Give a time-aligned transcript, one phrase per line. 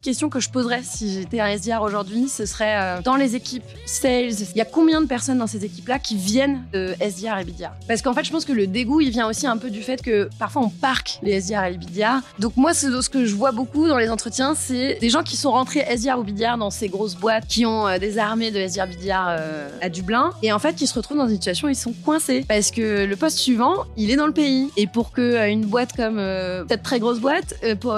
[0.00, 3.64] Question que je poserais si j'étais un SDR aujourd'hui, ce serait euh, dans les équipes
[3.84, 7.44] sales, il y a combien de personnes dans ces équipes-là qui viennent de SDR et
[7.44, 9.82] BDR Parce qu'en fait, je pense que le dégoût, il vient aussi un peu du
[9.82, 12.20] fait que parfois on parque les SDR et les BDR.
[12.38, 15.50] Donc moi, ce, que je vois beaucoup dans les entretiens, c'est des gens qui sont
[15.50, 18.86] rentrés SDR ou BDR dans ces grosses boîtes, qui ont euh, des armées de SDR,
[18.86, 21.74] BDR euh, à Dublin, et en fait, qui se retrouvent dans une situation où ils
[21.74, 22.44] sont coincés.
[22.46, 24.70] Parce que le poste suivant, il est dans le pays.
[24.76, 26.22] Et pour que une boîte comme
[26.68, 27.54] cette très grosse boîte,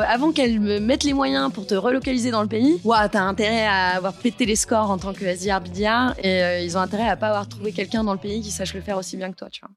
[0.09, 3.67] avant qu'elle me mette les moyens pour te relocaliser dans le pays, ouah, t'as intérêt
[3.67, 7.09] à avoir pété les scores en tant que SDR BDR et euh, ils ont intérêt
[7.09, 9.37] à pas avoir trouvé quelqu'un dans le pays qui sache le faire aussi bien que
[9.37, 9.71] toi, tu vois.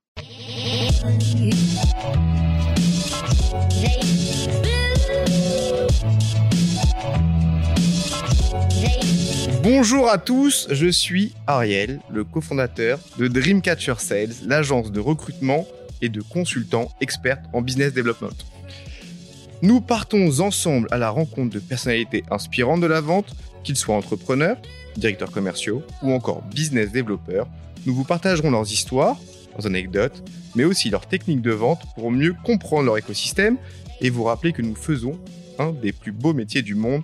[9.64, 15.66] Bonjour à tous, je suis Ariel, le cofondateur de Dreamcatcher Sales, l'agence de recrutement
[16.02, 18.53] et de consultants experts en business development.
[19.64, 24.58] Nous partons ensemble à la rencontre de personnalités inspirantes de la vente, qu'ils soient entrepreneurs,
[24.98, 27.48] directeurs commerciaux ou encore business développeurs.
[27.86, 29.18] Nous vous partagerons leurs histoires,
[29.56, 30.22] leurs anecdotes,
[30.56, 33.56] mais aussi leurs techniques de vente pour mieux comprendre leur écosystème
[34.02, 35.18] et vous rappeler que nous faisons
[35.58, 37.04] un des plus beaux métiers du monde,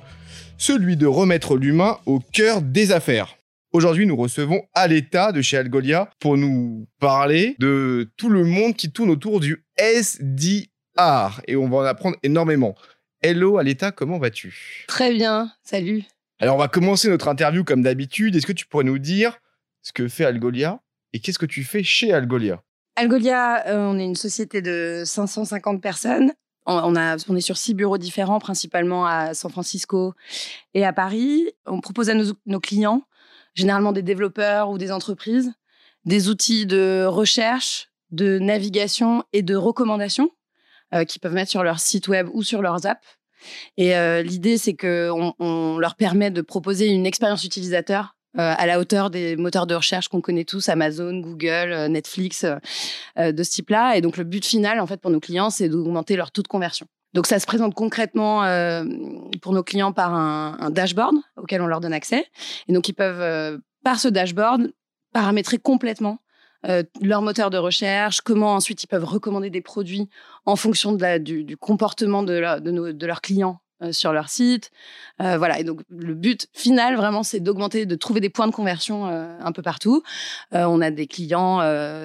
[0.58, 3.38] celui de remettre l'humain au cœur des affaires.
[3.72, 8.92] Aujourd'hui, nous recevons Aleta de chez Algolia pour nous parler de tout le monde qui
[8.92, 9.64] tourne autour du
[11.48, 12.76] Et on va en apprendre énormément.
[13.22, 14.86] Hello Aleta, comment vas-tu?
[14.88, 16.04] Très bien, salut.
[16.40, 18.36] Alors on va commencer notre interview comme d'habitude.
[18.36, 19.38] Est-ce que tu pourrais nous dire
[19.82, 20.82] ce que fait Algolia
[21.14, 22.62] et qu'est-ce que tu fais chez Algolia?
[22.98, 26.34] Algolia, euh, on est une société de 550 personnes.
[26.66, 30.14] On, a, on est sur six bureaux différents, principalement à San Francisco
[30.74, 31.50] et à Paris.
[31.66, 33.04] On propose à nos, nos clients,
[33.56, 35.54] généralement des développeurs ou des entreprises,
[36.04, 40.30] des outils de recherche, de navigation et de recommandation
[41.08, 43.20] qu'ils peuvent mettre sur leur site web ou sur leurs apps.
[43.78, 48.66] Et euh, l'idée, c'est qu'on on leur permet de proposer une expérience utilisateur euh, à
[48.66, 52.46] la hauteur des moteurs de recherche qu'on connaît tous, Amazon, Google, Netflix,
[53.18, 53.96] de ce type-là.
[53.96, 56.48] Et donc, le but final, en fait, pour nos clients, c'est d'augmenter leur taux de
[56.48, 56.86] conversion.
[57.14, 58.42] Donc, ça se présente concrètement
[59.42, 62.28] pour nos clients par un, un, dashboard auquel on leur donne accès.
[62.68, 64.72] Et donc, ils peuvent, par ce dashboard,
[65.12, 66.20] paramétrer complètement
[66.68, 70.10] euh, leur moteur de recherche, comment ensuite ils peuvent recommander des produits
[70.46, 74.72] en fonction de la, du, comportement de, de, leurs clients euh, sur leur site.
[75.22, 78.54] Euh, voilà, et donc le but final vraiment c'est d'augmenter, de trouver des points de
[78.54, 80.04] conversion un peu partout.
[80.52, 81.62] on a des clients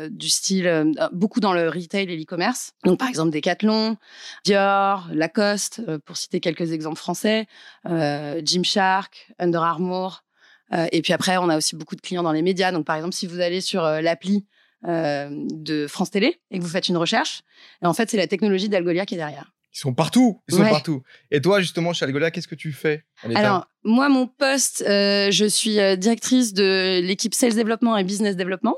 [0.08, 2.72] du style beaucoup dans le retail et l'e-commerce.
[2.84, 3.96] Donc par exemple Decathlon,
[4.44, 7.46] Dior, Lacoste, pour citer quelques exemples français,
[7.84, 10.24] Gymshark, Under Armour.
[10.74, 12.72] Euh, et puis après, on a aussi beaucoup de clients dans les médias.
[12.72, 14.46] Donc, par exemple, si vous allez sur euh, l'appli
[14.86, 17.42] euh, de France Télé et que vous faites une recherche,
[17.82, 19.52] en fait, c'est la technologie d'Algolia qui est derrière.
[19.72, 21.02] Ils sont partout, ils sont partout.
[21.32, 25.74] Et toi, justement, chez Algolia, qu'est-ce que tu fais Alors, moi, mon poste, je suis
[25.98, 28.76] directrice de l'équipe Sales Développement et Business Développement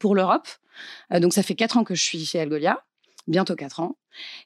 [0.00, 0.48] pour l'Europe.
[1.12, 2.82] donc, ça fait quatre ans que je suis chez Algolia,
[3.28, 3.98] bientôt quatre ans.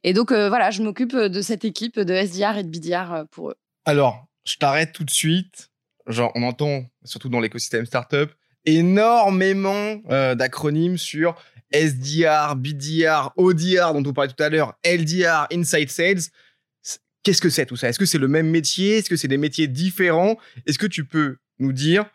[0.04, 3.56] Et donc, voilà, je m'occupe de cette équipe de SDR et de BDR pour eux.
[3.86, 5.69] Alors, je t'arrête tout de suite
[6.12, 8.30] genre, on entend, surtout dans l'écosystème startup,
[8.64, 11.34] énormément euh, d'acronymes sur
[11.72, 16.22] SDR, BDR, ODR, dont on parlait tout à l'heure, LDR, Inside Sales.
[17.22, 17.88] Qu'est-ce que c'est tout ça?
[17.88, 18.98] Est-ce que c'est le même métier?
[18.98, 20.38] Est-ce que c'est des métiers différents?
[20.66, 22.06] Est-ce que tu peux nous dire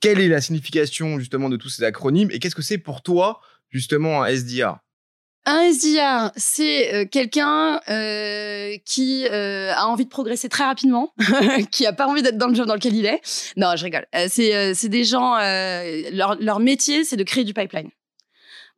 [0.00, 3.40] quelle est la signification justement de tous ces acronymes et qu'est-ce que c'est pour toi
[3.70, 4.78] justement un SDR
[5.48, 11.14] un SDR, c'est euh, quelqu'un euh, qui euh, a envie de progresser très rapidement,
[11.70, 13.20] qui a pas envie d'être dans le job dans lequel il est.
[13.56, 14.06] Non, je rigole.
[14.28, 17.88] c'est des gens, leur, métier, c'est de créer du pipeline.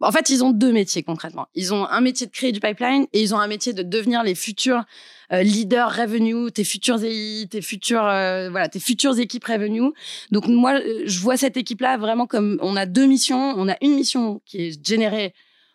[0.03, 1.49] En fait, ils ont deux métiers concrètement.
[1.55, 4.23] Ils ont un métier de créer du pipeline et ils ont un métier de devenir
[4.23, 4.85] les futurs
[5.31, 9.91] leaders revenue, tes futurs EI, tes futurs voilà, tes futures équipes revenue.
[10.31, 13.55] Donc moi, je vois cette équipe-là vraiment comme on a deux missions.
[13.59, 15.35] On a une mission qui est générée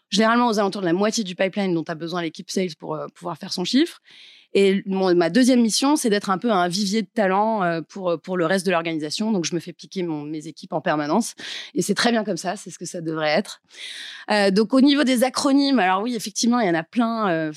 [0.09, 3.07] généralement aux alentours de la moitié du pipeline dont a besoin l'équipe sales pour euh,
[3.13, 4.01] pouvoir faire son chiffre.
[4.57, 8.17] Et ma deuxième mission, c'est d'être un peu un vivier de talent euh, pour, euh,
[8.17, 9.34] pour le reste de l'organisation.
[9.34, 11.35] Donc, je me fais piquer mon, mes équipes en permanence.
[11.73, 13.61] Et c'est très bien comme ça, c'est ce que ça devrait être.
[14.52, 17.51] donc, au niveau des acronymes, alors oui, effectivement, il y en a plein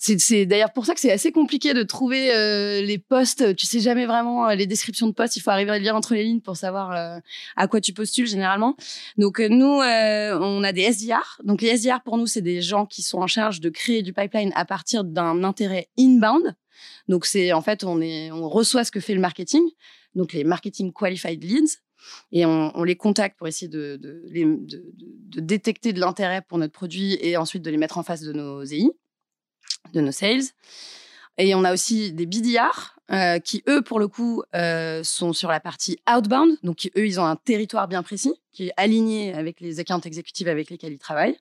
[0.00, 3.56] c'est d'ailleurs pour ça que c'est assez compliqué de trouver euh, les postes.
[3.56, 5.36] Tu sais jamais vraiment euh, les descriptions de postes.
[5.36, 7.18] Il faut arriver à lire entre les lignes pour savoir euh,
[7.56, 8.76] à quoi tu postules généralement.
[9.16, 11.40] Donc nous, on a des SDR.
[11.42, 14.12] Donc les SDR pour nous, c'est des gens qui sont en charge de créer du
[14.12, 16.54] pipeline à partir d'un intérêt inbound.
[17.08, 19.64] Donc c'est en fait on est on reçoit ce que fait le marketing.
[20.14, 21.78] Donc les marketing qualified leads
[22.30, 26.58] et on, on, les contacte pour essayer de, de, de, de détecter de l'intérêt pour
[26.58, 28.92] notre produit et ensuite de les mettre en face de nos EI
[29.92, 30.42] de nos sales.
[31.38, 35.48] Et on a aussi des BDR euh, qui, eux, pour le coup, euh, sont sur
[35.48, 36.58] la partie outbound.
[36.62, 40.48] Donc, eux, ils ont un territoire bien précis qui est aligné avec les accounts exécutifs
[40.48, 41.38] avec lesquels ils travaillent.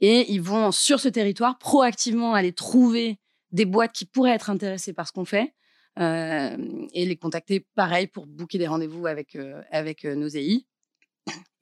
[0.00, 3.18] Et ils vont, sur ce territoire, proactivement aller trouver
[3.50, 5.52] des boîtes qui pourraient être intéressées par ce qu'on fait
[5.98, 6.56] euh,
[6.92, 9.36] et les contacter, pareil, pour booker des rendez-vous avec,
[9.70, 10.64] avec nos EI.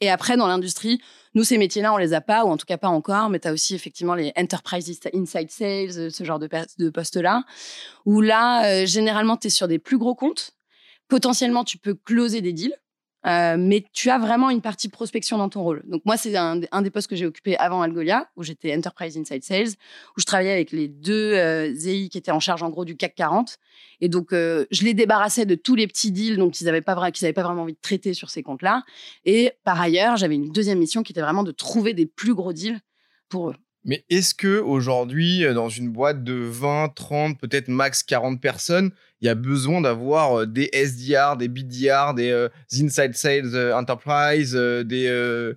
[0.01, 1.01] Et après, dans l'industrie,
[1.35, 3.47] nous, ces métiers-là, on les a pas, ou en tout cas pas encore, mais tu
[3.47, 6.49] as aussi effectivement les Enterprise Inside Sales, euh, ce genre de,
[6.79, 7.45] de postes-là,
[8.05, 10.57] où là, euh, généralement, tu es sur des plus gros comptes.
[11.07, 12.75] Potentiellement, tu peux closer des deals.
[13.27, 15.83] Euh, mais tu as vraiment une partie prospection dans ton rôle.
[15.87, 19.45] Donc moi, c'est un, des postes que j'ai occupé avant Algolia, où j'étais Enterprise Inside
[19.45, 19.75] Sales,
[20.17, 22.97] où je travaillais avec les deux euh, ZI qui étaient en charge en gros du
[22.97, 23.59] CAC 40.
[24.01, 27.11] Et donc, euh, je les débarrassais de tous les petits deals dont ils n'avaient pas,
[27.13, 28.83] qu'ils pas vraiment envie de traiter sur ces comptes-là.
[29.25, 32.53] Et par ailleurs, j'avais une deuxième mission qui était vraiment de trouver des plus gros
[32.53, 32.81] deals
[33.29, 33.57] pour eux.
[33.85, 39.27] Mais est-ce que aujourd'hui, dans une boîte de 20, 30, peut-être max 40 personnes, il
[39.27, 44.55] y a besoin d'avoir euh, des SDR, des BDR, des euh, Inside Sales euh, Enterprise,
[44.55, 45.53] des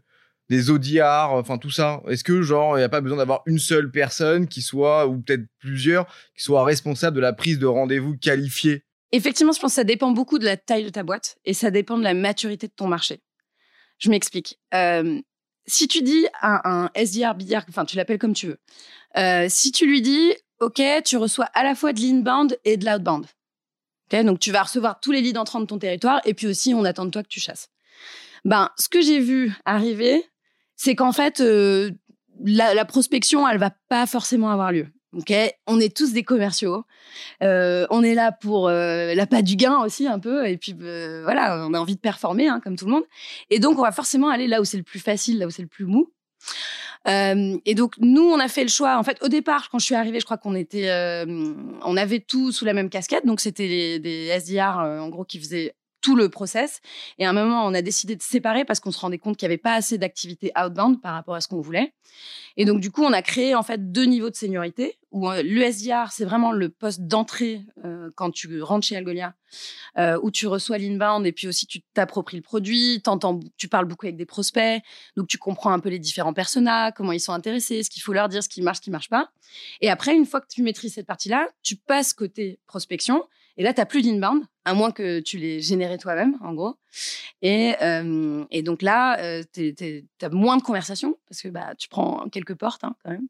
[0.47, 2.03] des ODR, enfin tout ça?
[2.07, 5.19] Est-ce que genre il n'y a pas besoin d'avoir une seule personne qui soit ou
[5.19, 6.05] peut-être plusieurs
[6.35, 8.83] qui soit responsable de la prise de rendez-vous qualifiée?
[9.11, 11.71] Effectivement, je pense que ça dépend beaucoup de la taille de ta boîte et ça
[11.71, 13.21] dépend de la maturité de ton marché.
[13.97, 14.59] Je m'explique.
[15.67, 19.85] Si tu dis à un SDR, BDR, enfin tu l'appelles comme tu veux, si tu
[19.85, 23.25] lui dis, OK, tu reçois à la fois de l'inbound et de l'outbound.
[24.11, 26.85] Donc, tu vas recevoir tous les leads entrants de ton territoire et puis aussi, on
[26.85, 27.69] attend de toi que tu chasses.
[28.45, 30.23] Ben, ce que j'ai vu arriver,
[30.75, 31.91] c'est qu'en fait, euh,
[32.43, 34.87] la, prospection, elle va pas forcément avoir lieu.
[35.67, 36.83] On est tous des commerciaux.
[37.43, 40.73] Euh, on est là pour euh, la pas du gain aussi un peu, et puis
[40.73, 43.05] voilà, on a envie de performer hein, comme tout le monde.
[43.49, 45.61] Et donc, on va forcément aller là où c'est le plus facile, là où c'est
[45.61, 46.11] le plus mou.
[47.07, 48.97] Euh, et donc nous, on a fait le choix.
[48.97, 51.53] En fait, au départ, quand je suis arrivée, je crois qu'on était, euh,
[51.83, 53.25] on avait tout sous la même casquette.
[53.25, 55.75] Donc c'était des SDR euh, en gros qui faisaient
[56.05, 56.81] tout le process.
[57.17, 59.47] Et à un moment, on a décidé de séparer parce qu'on se rendait compte qu'il
[59.47, 61.95] n'y avait pas assez d'activité outbound par rapport à ce qu'on voulait.
[62.57, 65.41] Et donc, du coup, on a créé en fait deux niveaux de seniorité où euh,
[65.43, 69.33] le SDR, c'est vraiment le poste d'entrée euh, quand tu rentres chez Algolia,
[69.97, 73.01] euh, où tu reçois l'inbound et puis aussi tu t'appropries le produit,
[73.57, 74.83] tu parles beaucoup avec des prospects,
[75.17, 78.13] donc tu comprends un peu les différents personas, comment ils sont intéressés, ce qu'il faut
[78.13, 79.31] leur dire, ce qui marche, ce qui marche pas.
[79.81, 83.23] Et après, une fois que tu maîtrises cette partie-là, tu passes côté prospection
[83.57, 86.75] et là, tu n'as plus d'inbound, à moins que tu l'aies généré toi-même, en gros.
[87.41, 92.27] Et, euh, donc là, euh, tu as moins de conversations, parce que bah, tu prends
[92.29, 93.27] quelques portes hein, quand même.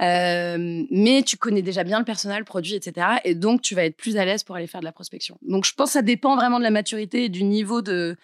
[0.00, 3.06] Euh, mais tu connais déjà bien le personnel, le produit, etc.
[3.24, 5.38] Et donc, tu vas être plus à l'aise pour aller faire de la prospection.
[5.42, 8.16] Donc, je pense que ça dépend vraiment de la maturité et du niveau de,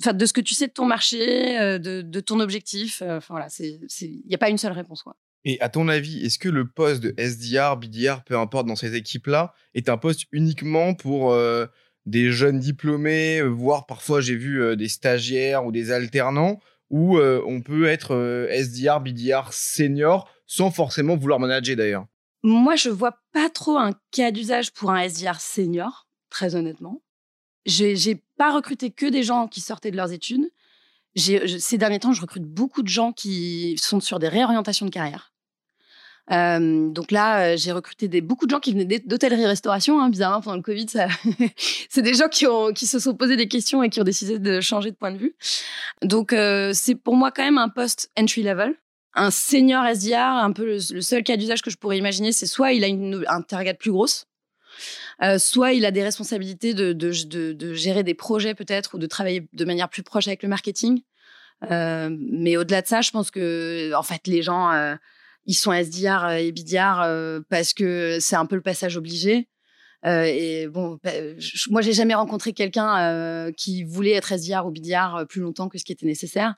[0.00, 3.02] enfin, de ce que tu sais de ton marché, de, de ton objectif.
[3.02, 5.02] Enfin, voilà, il n'y a pas une seule réponse.
[5.02, 5.16] Quoi.
[5.48, 8.96] Et à ton avis, est-ce que le poste de SDR, BDR, peu importe dans ces
[8.96, 11.66] équipes-là, est un poste uniquement pour euh,
[12.04, 16.58] des jeunes diplômés, euh, voire parfois j'ai vu euh, des stagiaires ou des alternants,
[16.90, 22.06] où on peut être SDR, BDR senior sans forcément vouloir manager d'ailleurs?
[22.44, 27.02] Moi, je vois pas trop un cas d'usage pour un SDR senior, très honnêtement.
[27.66, 30.48] J'ai pas recruté que des gens qui sortaient de leurs études.
[31.16, 35.32] Ces derniers temps, je recrute beaucoup de gens qui sont sur des réorientations de carrière.
[36.32, 40.00] Euh, donc là, euh, j'ai recruté beaucoup de gens qui venaient d'hôtellerie-restauration.
[40.00, 40.86] Hein, bizarrement, pendant le Covid,
[41.88, 44.90] c'est des gens qui, se sont posés des questions et qui ont décidé de changer
[44.90, 45.36] de point de vue.
[46.02, 48.74] Donc, euh, c'est pour moi quand même un poste entry level.
[49.14, 52.72] Un senior SDR, un peu le, seul cas d'usage que je pourrais imaginer, c'est soit
[52.72, 53.40] il a une, un
[53.72, 54.26] plus grosse,
[55.38, 59.88] soit il a des responsabilités de gérer des projets peut-être ou de travailler de manière
[59.88, 61.00] plus proche avec le marketing.
[61.70, 64.98] mais au-delà de ça, je pense que en fait les gens
[65.46, 69.48] ils sont SDR euh, et BDR euh, parce que c'est un peu le passage obligé.
[70.04, 71.10] Euh, et bon, bah,
[71.70, 75.84] moi, j'ai jamais rencontré quelqu'un qui voulait être SDR ou BDR plus longtemps que ce
[75.84, 76.54] qui était nécessaire.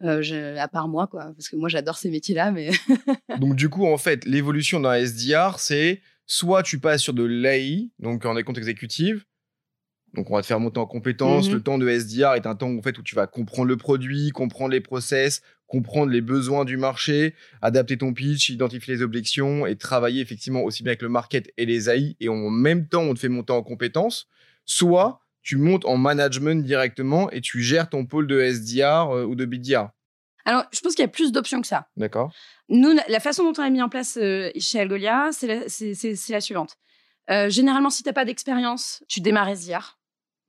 [0.00, 2.50] à part moi, quoi, parce que moi j'adore ces métiers-là.
[2.50, 2.70] Mais
[3.38, 7.90] donc du coup, en fait, l'évolution d'un SDR, c'est soit tu passes sur de l'AI,
[7.98, 9.24] donc en compte exécutive,
[10.14, 11.48] donc on va te faire monter en compétences.
[11.48, 13.76] Mmh le temps de SDR est un temps en fait où tu vas comprendre le
[13.76, 15.42] produit, comprendre les process,
[15.72, 20.82] comprendre les besoins du marché, adapter ton pitch, identifier les objections et travailler effectivement aussi
[20.82, 22.14] bien avec le market et les AI.
[22.20, 24.28] Et en même temps, on te fait monter en compétences.
[24.66, 29.34] Soit tu montes en management directement et tu gères ton pôle de SDR euh, ou
[29.34, 29.88] de BDR.
[30.44, 31.88] Alors, je pense qu'il y a plus d'options que ça.
[31.96, 32.30] D'accord.
[32.68, 35.46] Nous, la façon dont on a mis en place euh, chez Algolia, c'est
[36.28, 36.76] la, suivante.
[37.30, 39.98] Euh, généralement, si tu n'as pas d'expérience, tu démarres SDR.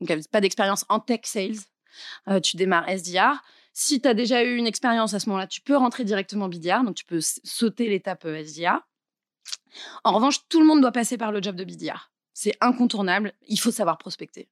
[0.02, 1.62] Donc, pas d'expérience en tech sales,
[2.42, 3.42] tu démarres SDR.
[3.74, 6.84] Si tu as déjà eu une expérience à ce moment-là, tu peux rentrer directement BDR,
[6.84, 8.80] donc tu peux sauter l'étape euh, SDR.
[10.04, 12.12] En revanche, tout le monde doit passer par le job de BDR.
[12.34, 13.34] C'est incontournable.
[13.48, 14.48] Il faut savoir prospecter.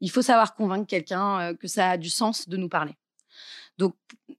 [0.00, 2.94] Il faut savoir convaincre quelqu'un euh, que ça a du sens de nous parler.
[3.78, 3.94] Donc,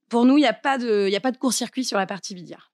[0.08, 2.72] pour nous, il n'y a pas de, a pas de court-circuit sur la partie BDR.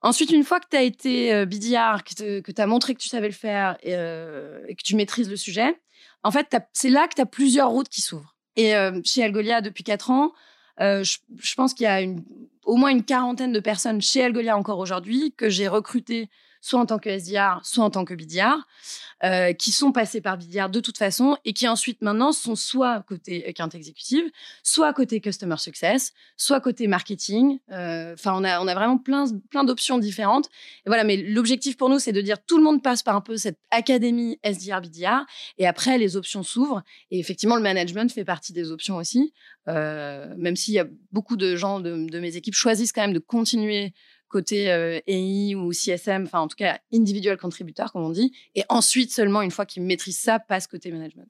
[0.00, 3.08] Ensuite, une fois que tu as été euh, BDR, que tu as montré que tu
[3.08, 5.80] savais le faire euh, et, que tu maîtrises le sujet,
[6.22, 8.36] en fait, c'est là que tu as plusieurs routes qui s'ouvrent.
[8.60, 8.74] Et
[9.04, 10.32] chez Algolia, depuis 4 ans,
[10.80, 12.00] je, je, pense qu'il y a
[12.64, 16.28] au moins une quarantaine de personnes chez Algolia encore aujourd'hui que j'ai recrutées
[16.60, 18.56] soit en tant que SDR, soit en tant que BDR,
[19.24, 23.02] euh, qui sont passés par BDR de toute façon et qui ensuite maintenant sont soit
[23.08, 24.24] côté account exécutive,
[24.62, 27.58] soit côté customer success, soit côté marketing.
[27.72, 30.46] Euh, enfin, on a, on a vraiment plein, plein d'options différentes.
[30.86, 33.20] Et voilà, mais l'objectif pour nous, c'est de dire tout le monde passe par un
[33.20, 35.26] peu cette académie SDR, BDR
[35.58, 36.82] et après les options s'ouvrent.
[37.10, 39.32] Et effectivement, le management fait partie des options aussi.
[39.68, 43.12] Euh, même s'il y a beaucoup de gens de, de mes équipes choisissent quand même
[43.12, 43.92] de continuer
[44.28, 48.64] côté euh, EI ou CSM, enfin en tout cas individual contributeur comme on dit, et
[48.68, 51.28] ensuite seulement une fois qu'ils maîtrisent ça, passe côté management.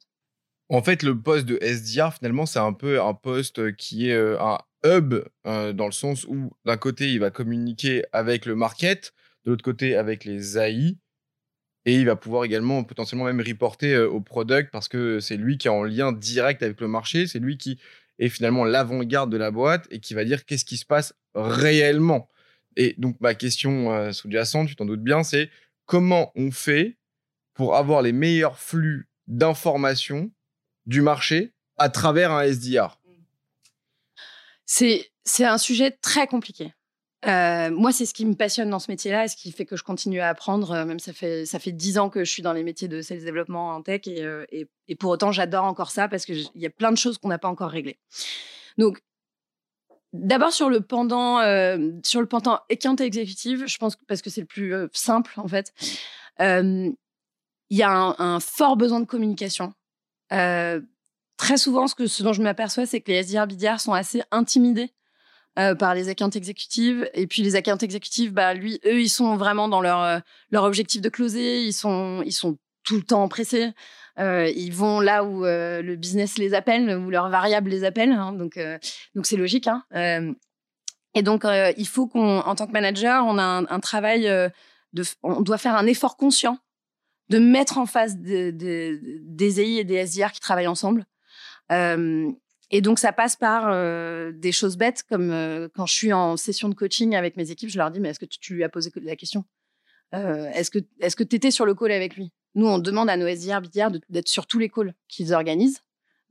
[0.71, 4.38] En fait, le poste de SDR, finalement, c'est un peu un poste qui est euh,
[4.38, 5.14] un hub
[5.47, 9.14] euh, dans le sens où d'un côté, il va communiquer avec le market,
[9.45, 10.99] de l'autre côté, avec les AI,
[11.87, 15.69] et il va pouvoir également potentiellement même reporter au product parce que c'est lui qui
[15.69, 17.78] est en lien direct avec le marché, c'est lui qui
[18.19, 22.28] est finalement l'avant-garde de la boîte et qui va dire qu'est-ce qui se passe réellement.
[22.78, 25.50] Et donc, ma question euh, sous-jacente, tu t'en doutes bien, c'est
[25.85, 26.97] comment on fait
[27.52, 30.30] pour avoir les meilleurs flux d'informations
[30.87, 33.00] du marché à travers un SDR
[34.64, 36.73] C'est un sujet très compliqué.
[37.26, 39.76] Euh, moi, c'est ce qui me passionne dans ce métier-là et ce qui fait que
[39.76, 40.70] je continue à apprendre.
[40.70, 43.02] Euh, même ça fait ça fait dix ans que je suis dans les métiers de
[43.02, 46.66] sales développement en tech et, et, et pour autant, j'adore encore ça parce qu'il y
[46.66, 47.99] a plein de choses qu'on n'a pas encore réglées.
[48.76, 49.00] Donc,
[50.15, 54.47] D'abord sur le pendant, euh, sur le pendant exécutive, je pense parce que c'est le
[54.47, 55.73] plus euh, simple en fait.
[56.41, 59.75] Il y a un, fort besoin de communication.
[60.33, 60.81] Euh,
[61.37, 64.23] très souvent, ce, que, ce dont je m'aperçois, c'est que les SDR BDR sont assez
[64.31, 64.95] intimidés
[65.55, 67.11] par les accounts exécutives.
[67.15, 71.03] Et puis les accounts exécutives, bah, lui, eux, ils sont vraiment dans leur, leur objectif
[71.03, 71.65] de closer.
[71.65, 73.73] Ils sont, ils sont tout le temps pressés.
[74.19, 78.13] Euh, ils vont là où euh, le business les appelle, où leurs variables les appellent.
[78.13, 78.79] Hein, donc, euh,
[79.15, 79.69] donc c'est logique.
[79.69, 79.85] Hein.
[81.15, 81.45] et donc,
[81.77, 84.31] il faut qu'on, en tant que manager, on a un, travail
[85.23, 86.59] on doit faire un effort conscient
[87.29, 91.05] de mettre en face des EI et des SDR qui travaillent ensemble.
[91.71, 93.73] et donc, ça passe par
[94.33, 97.79] des choses bêtes, comme quand je suis en session de coaching avec mes équipes, je
[97.79, 99.45] leur dis, mais est-ce que tu, lui as posé la question?
[100.13, 102.33] Est-ce que est-ce que tu étais sur le call avec lui?
[102.59, 105.81] Nous, on demande à nos SDR, BDR d'être sur tous les calls qu'ils organisent.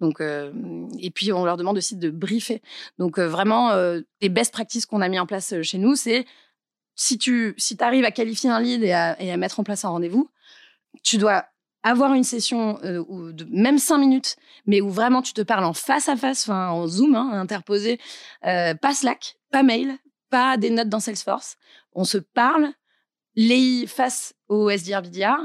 [0.02, 0.52] Donc, euh,
[1.00, 2.62] et puis, on leur demande aussi de briefer.
[3.00, 6.26] Donc, euh, vraiment, euh, les best practices qu'on a mis en place chez nous, c'est
[6.96, 10.30] si tu si arrives à qualifier un lead et à, mettre en place un rendez-vous,
[11.02, 11.46] tu dois
[11.84, 16.10] avoir une session de même cinq minutes, mais où vraiment tu te parles en face
[16.10, 18.00] à face, en Zoom, hein, interposé,
[18.42, 19.96] pas Slack, pas mail,
[20.30, 21.56] pas des notes dans Salesforce.
[21.94, 22.72] On se parle,
[23.36, 25.38] les face au SDR, BDR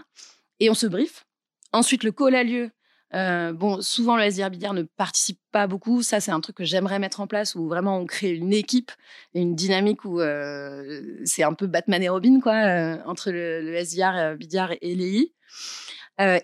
[0.63, 1.27] et on se brief.
[1.73, 2.71] Ensuite, le call a lieu.
[3.15, 6.03] Euh, bon, souvent, le SDR ne participe pas beaucoup.
[6.03, 8.93] Ça, c'est un truc que j'aimerais mettre en place où vraiment on crée une équipe
[9.35, 13.75] une dynamique où euh, c'est un peu Batman et Robin, quoi, euh, entre le, le
[13.75, 15.33] SDR, et l'EI.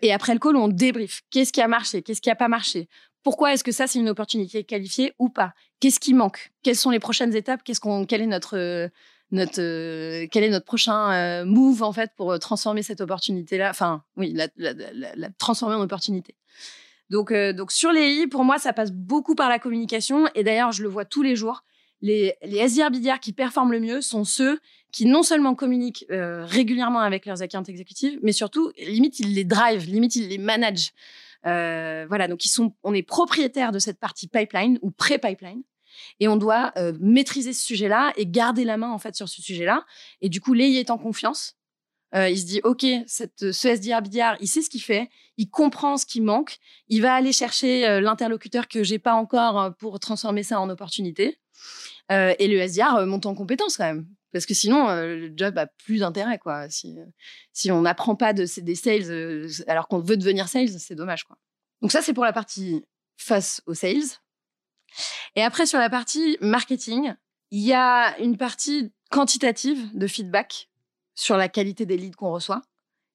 [0.02, 1.22] et après le call, on débrief.
[1.30, 2.02] Qu'est-ce qui a marché?
[2.02, 2.88] Qu'est-ce qui n'a pas marché?
[3.22, 5.52] Pourquoi est-ce que ça, c'est une opportunité qualifiée ou pas?
[5.78, 6.50] Qu'est-ce qui manque?
[6.64, 7.62] Quelles sont les prochaines étapes?
[7.62, 8.90] Qu'est-ce qu'on, Quel est notre
[9.30, 13.58] notre euh, quel est notre prochain euh, move en fait pour euh, transformer cette opportunité
[13.58, 16.34] là enfin oui la, transformer en opportunité.
[17.10, 20.28] Donc donc sur les i pour moi ça passe beaucoup par la communication.
[20.34, 21.64] Et d'ailleurs je le vois tous les jours
[22.00, 24.58] les les SDR qui performent le mieux sont ceux
[24.92, 29.86] qui non seulement communiquent régulièrement avec leurs accounts exécutifs mais surtout limite ils les drive
[29.86, 30.92] limite ils les managent.
[31.44, 35.62] Voilà donc ils sont on est propriétaire de cette partie pipeline ou pré-pipeline
[36.20, 39.42] et on doit euh, maîtriser ce sujet-là et garder la main en fait sur ce
[39.42, 39.84] sujet-là.
[40.20, 41.54] Et du coup, Léi est en confiance.
[42.14, 45.98] Euh, il se dit, OK, ce SDR BDR, il sait ce qu'il fait, il comprend
[45.98, 46.56] ce qui manque,
[46.88, 51.38] il va aller chercher euh, l'interlocuteur que j'ai pas encore pour transformer ça en opportunité.
[52.10, 54.06] et le SDR monte en compétence quand même.
[54.32, 56.68] Parce que sinon, le job a plus d'intérêt, quoi.
[56.70, 56.96] Si,
[57.52, 61.36] si on n'apprend pas de, des sales alors qu'on veut devenir sales, c'est dommage, quoi.
[61.82, 62.84] Donc ça, c'est pour la partie
[63.16, 64.18] face aux sales.
[65.36, 67.14] Et après, sur la partie marketing,
[67.50, 70.68] il y a une partie quantitative de feedback
[71.14, 72.62] sur la qualité des leads qu'on reçoit.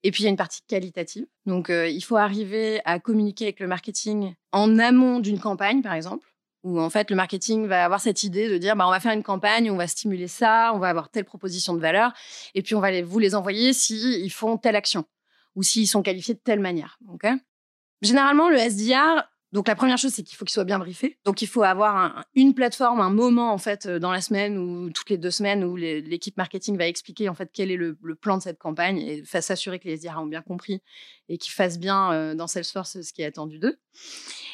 [0.04, 1.26] Et puis, il y a une partie qualitative.
[1.46, 5.94] Donc, euh, il faut arriver à communiquer avec le marketing en amont d'une campagne, par
[5.94, 6.28] exemple.
[6.64, 9.12] où en fait le marketing va avoir cette idée de dire bah, on va faire
[9.12, 12.14] une campagne, on va stimuler ça, on va avoir telle proposition de valeur,
[12.56, 15.04] et puis on va vous les envoyer s'ils font telle action
[15.56, 17.00] ou s'ils sont qualifiés de telle manière.
[18.02, 21.20] Généralement, le SDR, donc la première chose, c'est qu'il faut qu'il soit bien briefé.
[21.26, 25.12] Donc il faut avoir une plateforme, un moment en fait dans la semaine ou toutes
[25.12, 28.42] les deux semaines où l'équipe marketing va expliquer en fait quel est le, plan de
[28.42, 30.82] cette campagne et s'assurer que les SDR ont bien compris
[31.30, 33.78] et qu'ils fassent bien euh, dans Salesforce ce qui est attendu d'eux.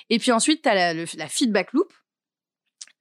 [0.10, 1.94] Et puis ensuite, tu as la, la, feedback loop.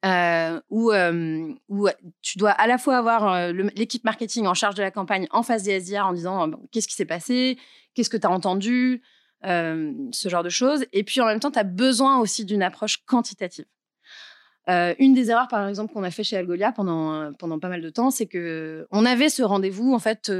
[0.05, 1.89] Euh, où, euh, où,
[2.21, 5.63] tu dois à la fois avoir l'équipe marketing en charge de la campagne en face
[5.63, 7.57] des SDR en disant qu'est-ce qui s'est passé,
[7.93, 9.01] qu'est-ce que tu as entendu,
[9.45, 10.85] euh, ce genre de choses.
[10.91, 13.65] Et puis en même temps, tu as besoin aussi d'une approche quantitative.
[14.69, 17.69] Euh, une des erreurs, par exemple, qu'on a fait chez Algolia pendant, euh, pendant pas
[17.69, 20.31] mal de temps, c'est que on avait ce rendez-vous en fait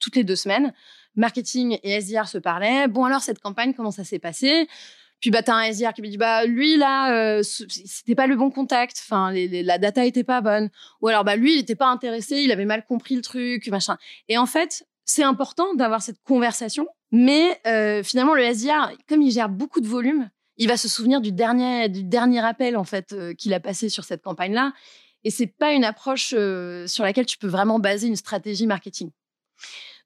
[0.00, 0.72] toutes les deux semaines.
[1.16, 2.88] Marketing et SDR se parlaient.
[2.88, 4.68] Bon alors cette campagne, comment ça s'est passé?
[5.20, 8.50] Puis bah t'as un SDR qui me dit bah lui là c'était pas le bon
[8.50, 9.02] contact.
[9.06, 10.68] Enfin la data était pas bonne.
[11.00, 13.96] Ou alors bah lui il était pas intéressé, il avait mal compris le truc machin.
[14.28, 19.30] Et en fait c'est important d'avoir cette conversation mais euh, finalement, le SDR, comme il
[19.30, 23.12] gère beaucoup de volume, il va se souvenir du dernier, du dernier appel en fait
[23.12, 24.72] euh, qu'il a passé sur cette campagne-là.
[25.24, 29.10] Et c'est pas une approche euh, sur laquelle tu peux vraiment baser une stratégie marketing.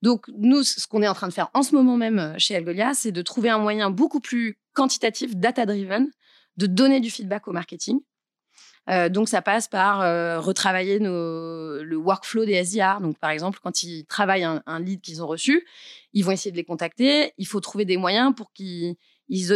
[0.03, 2.95] Donc nous, ce qu'on est en train de faire en ce moment même chez Algolia,
[2.95, 6.11] c'est de trouver un moyen beaucoup plus quantitatif, data-driven,
[6.57, 8.01] de donner du feedback au marketing.
[9.11, 10.01] Donc ça passe par
[10.43, 13.01] retravailler le workflow des SDR.
[13.01, 15.65] Donc par exemple, quand ils travaillent un lead qu'ils ont reçu,
[16.13, 17.33] ils vont essayer de les contacter.
[17.39, 18.97] Il faut trouver des moyens pour qu'ils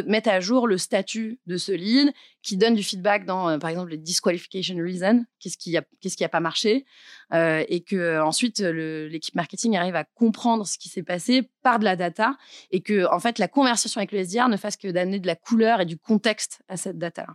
[0.06, 2.12] mettent à jour le statut de ce lead,
[2.42, 6.16] qui donne du feedback dans, euh, par exemple, les disqualification reasons, qu'est-ce qui a, qu'est-ce
[6.16, 6.84] qui a pas marché,
[7.32, 11.78] euh, et que euh, ensuite l'équipe marketing arrive à comprendre ce qui s'est passé par
[11.78, 12.36] de la data,
[12.70, 15.36] et que en fait la conversation avec le SDR ne fasse que d'amener de la
[15.36, 17.26] couleur et du contexte à cette data.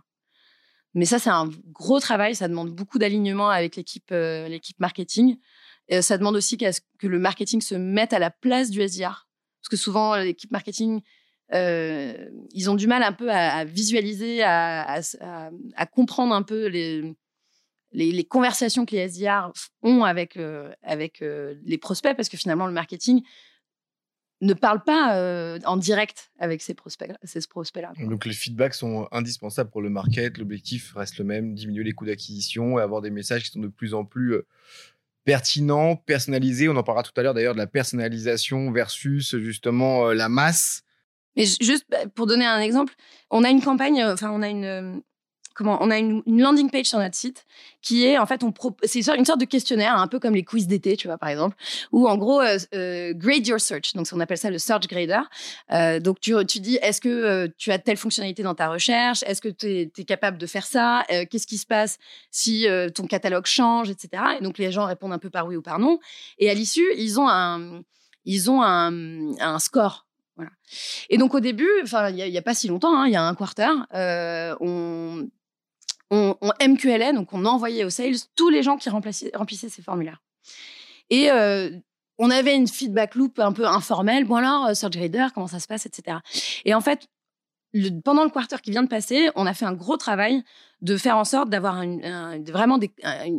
[0.94, 5.36] Mais ça, c'est un gros travail, ça demande beaucoup d'alignement avec l'équipe, l'équipe marketing.
[5.88, 9.28] Et ça demande aussi que le marketing se mette à la place du SDR.
[9.60, 11.00] Parce que souvent, l'équipe marketing,
[11.52, 15.00] euh, ils ont du mal un peu à, visualiser, à,
[15.92, 22.16] comprendre un peu les, conversations que les SDR ont avec, euh, avec euh, les prospects,
[22.16, 23.22] parce que finalement, le marketing
[24.40, 27.18] ne parle pas en direct avec ces prospects-là.
[27.50, 30.38] Prospects Donc les feedbacks sont indispensables pour le market.
[30.38, 33.68] L'objectif reste le même, diminuer les coûts d'acquisition et avoir des messages qui sont de
[33.68, 34.42] plus en plus
[35.24, 36.68] pertinent, personnalisé.
[36.68, 40.82] On en parlera tout à l'heure d'ailleurs de la personnalisation versus justement euh, la masse.
[41.36, 42.94] Mais juste bah, pour donner un exemple,
[43.30, 45.02] on a une campagne, euh, enfin on a une,
[45.58, 47.44] on a une, landing page sur notre site
[47.82, 48.40] qui est en fait
[48.84, 51.56] c'est une sorte de questionnaire un peu comme les quiz d'été tu vois par exemple
[51.92, 53.94] où en gros euh, euh, grade your search.
[53.94, 55.20] Donc on appelle ça le search grader.
[55.72, 59.22] Euh, donc tu, tu dis est-ce que tu as telle fonctionnalité dans ta recherche?
[59.26, 61.04] Est-ce que tu es, capable de faire ça?
[61.08, 61.98] Qu'est-ce qui se passe
[62.30, 65.62] si ton catalogue change etc et donc les gens répondent un peu par oui ou
[65.62, 65.98] par non.
[66.38, 67.82] Et à l'issue ils ont un
[68.24, 70.06] ils ont un, un score.
[70.36, 70.50] Voilà.
[71.10, 73.22] Et donc au début, enfin il n'y a, pas si longtemps, hein, il y a
[73.22, 73.70] un quarter,
[74.60, 75.28] on,
[76.10, 80.22] on, MQLN, donc on envoyait aux sales tous les gens qui remplissaient ces formulaires.
[81.08, 81.70] Et euh,
[82.18, 84.24] on avait une feedback loop un peu informelle.
[84.24, 86.18] Bon alors, euh, Search Grader, comment ça se passe, etc.
[86.64, 87.08] Et en fait,
[88.04, 90.42] pendant le quarter qui vient de passer, on a fait un gros travail
[90.80, 91.84] de faire en sorte d'avoir
[92.46, 92.78] vraiment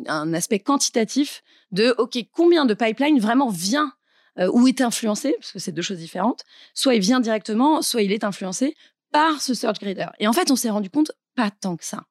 [0.08, 3.94] un, aspect quantitatif de OK, combien de pipeline vraiment vient
[4.40, 6.44] euh, ou est influencé, parce que c'est deux choses différentes.
[6.74, 8.76] Soit il vient directement, soit il est influencé
[9.12, 10.08] par ce search grader.
[10.20, 12.04] Et en fait, on s'est rendu compte pas tant que ça.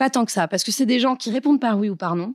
[0.00, 2.16] Pas tant que ça, parce que c'est des gens qui répondent par oui ou par
[2.16, 2.34] non,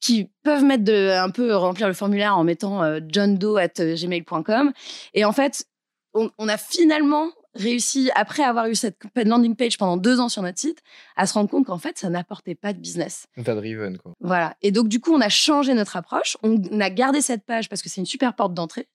[0.00, 4.72] qui peuvent mettre de, un peu remplir le formulaire en mettant euh, johndoe@gmail.com.
[5.12, 5.66] Et en fait,
[6.14, 10.58] on, a finalement réussi, après avoir eu cette landing page pendant deux ans sur notre
[10.58, 10.78] site,
[11.14, 13.26] à se rendre compte qu'en fait, ça n'apportait pas de business.
[13.44, 14.14] T'as driven, quoi.
[14.20, 14.56] Voilà.
[14.62, 16.38] Et donc, du coup, on a changé notre approche.
[16.42, 18.88] On a gardé cette page parce que c'est une super porte d'entrée.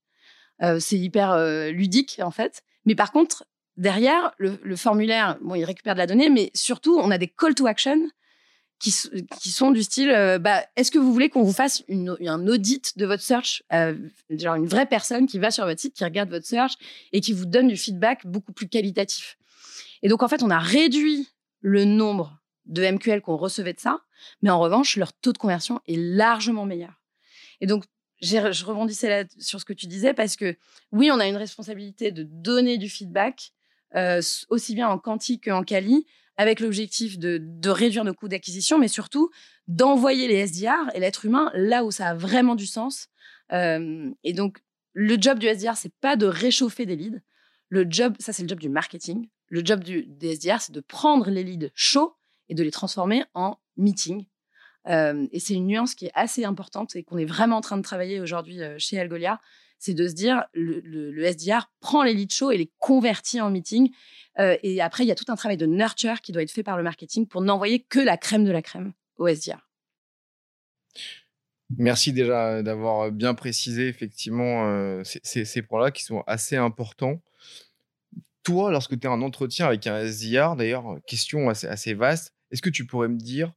[0.64, 2.64] Euh, c'est hyper euh, ludique, en fait.
[2.86, 3.46] Mais par contre,
[3.80, 7.56] derrière, le, formulaire, bon, il récupère de la donnée, mais surtout, on a des call
[7.56, 8.10] to action
[8.80, 12.98] qui, sont du style euh, bah, est-ce que vous voulez qu'on vous fasse un audit
[12.98, 13.94] de votre search euh,
[14.30, 16.74] une vraie personne qui va sur votre site, qui regarde votre search
[17.12, 19.38] et qui vous donne du feedback beaucoup plus qualitatif.
[20.02, 21.28] Et donc, en fait, on a réduit
[21.60, 24.02] le nombre de MQL qu'on recevait de ça,
[24.42, 27.02] mais en revanche, leur taux de conversion est largement meilleur.
[27.60, 27.84] Et donc,
[28.22, 30.58] je rebondissais là sur ce que tu disais parce que
[30.92, 33.54] oui, on a une responsabilité de donner du feedback,
[33.96, 36.06] euh, aussi bien en quanti qu'en quali,
[36.38, 39.30] avec l'objectif de, réduire nos coûts d'acquisition, mais surtout
[39.68, 43.08] d'envoyer les SDR et l'être humain là où ça a vraiment du sens.
[43.52, 44.60] Euh, et donc,
[44.94, 47.20] le job du SDR, c'est pas de réchauffer des leads.
[47.70, 49.28] Le job, ça c'est le job du marketing.
[49.48, 52.16] Le job du, des SDR, c'est de prendre les leads chauds
[52.48, 54.26] et de les transformer en meetings.
[54.88, 57.84] et c'est une nuance qui est assez importante et qu'on est vraiment en train de
[57.84, 59.40] travailler aujourd'hui chez Algolia.
[59.80, 63.50] C'est de se dire, le, le, SDR prend les leads chauds et les convertit en
[63.50, 63.92] meetings.
[64.38, 66.78] et après, il y a tout un travail de nurture qui doit être fait par
[66.78, 69.66] le marketing pour n'envoyer que la crème de la crème au SDR.
[71.78, 77.22] Merci déjà d'avoir bien précisé effectivement ces, ces points-là qui sont assez importants
[78.44, 82.62] toi, lorsque tu es en entretien avec un SDR, d'ailleurs, question assez, assez vaste, est-ce
[82.62, 83.54] que tu pourrais me dire,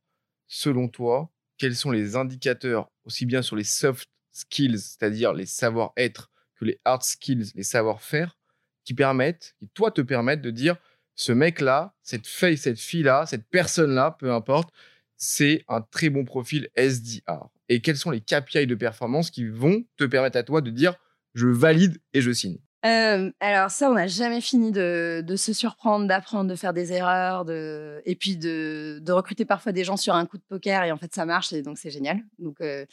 [0.48, 6.30] selon toi, quels sont les indicateurs, aussi bien sur les soft skills, c'est-à-dire les savoir-être,
[6.56, 8.36] que les hard skills, les savoir-faire,
[8.84, 10.76] qui permettent, qui toi te permettent de dire,
[11.14, 14.72] ce mec-là, cette fille, cette fille-là, cette personne-là, peu importe,
[15.16, 17.48] c'est un très bon profil SDR.
[17.68, 20.94] Et quels sont les KPI de performance qui vont te permettre à toi de dire,
[21.34, 22.58] je valide et je signe?
[22.84, 27.48] Euh, alors ça, on n'a jamais fini de, se surprendre, d'apprendre, de faire des erreurs,
[27.48, 31.14] et puis de, recruter parfois des gens sur un coup de poker, et en fait
[31.14, 32.18] ça marche, et donc c'est génial.
[32.40, 32.86] Donc il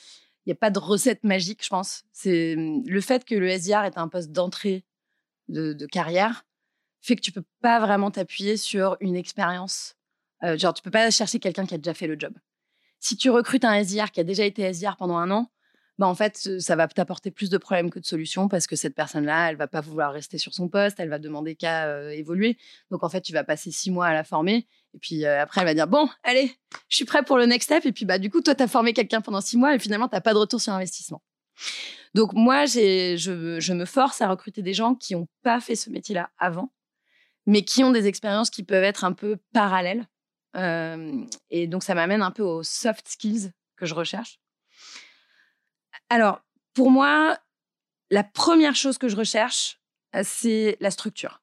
[0.49, 2.03] n'y a pas de recette magique, je pense.
[2.11, 4.85] C'est mmh, le fait que le SDR est un poste d'entrée
[5.47, 6.45] de, carrière
[7.01, 9.95] fait que tu peux pas vraiment t'appuyer sur une expérience.
[10.43, 12.33] Euh, genre, tu peux pas chercher quelqu'un qui a déjà fait le job.
[12.99, 15.49] Si tu recrutes un SDR qui a déjà été SDR pendant un an,
[15.99, 18.95] bah, en fait, ça va t'apporter plus de problèmes que de solutions parce que cette
[18.95, 22.57] personne-là, elle va pas vouloir rester sur son poste, elle va demander qu'à évoluer.
[22.89, 24.65] Donc, en fait, tu vas passer six mois à la former.
[24.93, 26.55] Et puis après, elle va dire Bon, allez,
[26.87, 27.85] je suis prêt pour le next step.
[27.85, 30.07] Et puis, bah, du coup, toi, tu as formé quelqu'un pendant six mois et finalement,
[30.07, 31.21] tu n'as pas de retour sur investissement.
[32.13, 33.17] Donc, moi, je,
[33.59, 36.71] je me force à recruter des gens qui n'ont pas fait ce métier-là avant,
[37.45, 40.07] mais qui ont des expériences qui peuvent être un peu parallèles.
[40.55, 44.39] et donc, ça m'amène un peu aux soft skills que je recherche.
[46.09, 46.41] Alors,
[46.73, 47.37] pour moi,
[48.09, 49.79] la première chose que je recherche,
[50.15, 51.41] euh, c'est la structure,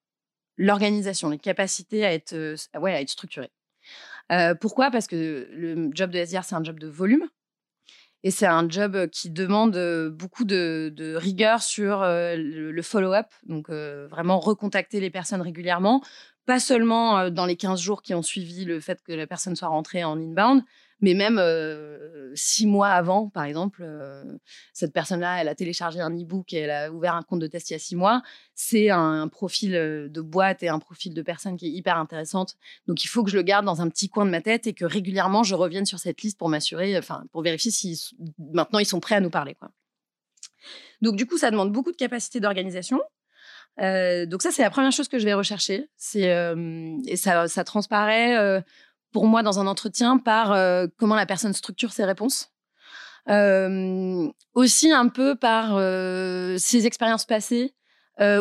[0.56, 3.50] l'organisation, les capacités à être, euh, ouais, à être structuré.
[4.32, 4.90] Euh, pourquoi?
[4.90, 7.28] Parce que le job de SDR, c'est un job de volume.
[8.24, 14.98] Et c'est un job qui demande beaucoup de, rigueur sur le, follow-up, donc vraiment recontacter
[14.98, 16.02] les personnes régulièrement,
[16.44, 19.68] pas seulement dans les 15 jours qui ont suivi le fait que la personne soit
[19.68, 20.64] rentrée en inbound,
[21.00, 21.40] mais même
[22.34, 23.86] six mois avant, par exemple,
[24.72, 27.70] cette personne-là, elle a téléchargé un e-book et elle a ouvert un compte de test
[27.70, 28.22] il y a six mois.
[28.54, 32.56] C'est un, profil de boîte et un profil de personne qui est hyper intéressante.
[32.86, 34.72] Donc, il faut que je le garde dans un petit coin de ma tête et
[34.72, 38.86] que régulièrement, je revienne sur cette liste pour m'assurer, enfin, pour vérifier si maintenant ils
[38.86, 39.56] sont prêts à nous parler.
[41.02, 43.00] Donc, du coup, ça demande beaucoup de capacité d'organisation.
[43.78, 45.88] donc ça, c'est la première chose que je vais rechercher.
[46.14, 48.62] Et ça, ça transparaît
[49.16, 52.52] pour moi dans un entretien par euh, comment la personne structure ses réponses.
[53.30, 57.74] Euh, aussi un peu par euh, ses expériences passées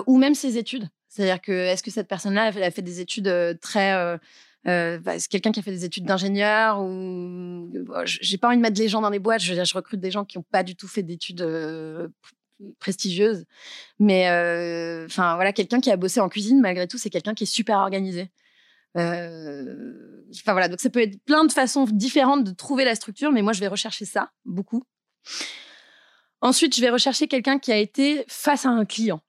[0.06, 0.90] ou même ses études.
[1.08, 4.20] C'est-à-dire que est-ce que cette personne-là a fait des études très
[4.66, 7.72] bah, c'est quelqu'un qui a fait des études d'ingénieur ou
[8.04, 9.42] j'ai pas envie de mettre les gens dans les boîtes.
[9.42, 11.46] Je, je recrute des gens qui n'ont pas du tout fait d'études
[12.80, 13.46] prestigieuses,
[13.98, 14.26] mais
[15.06, 17.78] enfin voilà, quelqu'un qui a bossé en cuisine malgré tout, c'est quelqu'un qui est super
[17.78, 18.30] organisé.
[18.98, 19.74] Euh,
[20.32, 23.42] enfin voilà, donc ça peut être plein de façons différentes de trouver la structure, mais
[23.42, 24.84] moi je vais rechercher ça beaucoup.
[26.42, 29.22] Ensuite, je vais rechercher quelqu'un qui a été face à un client,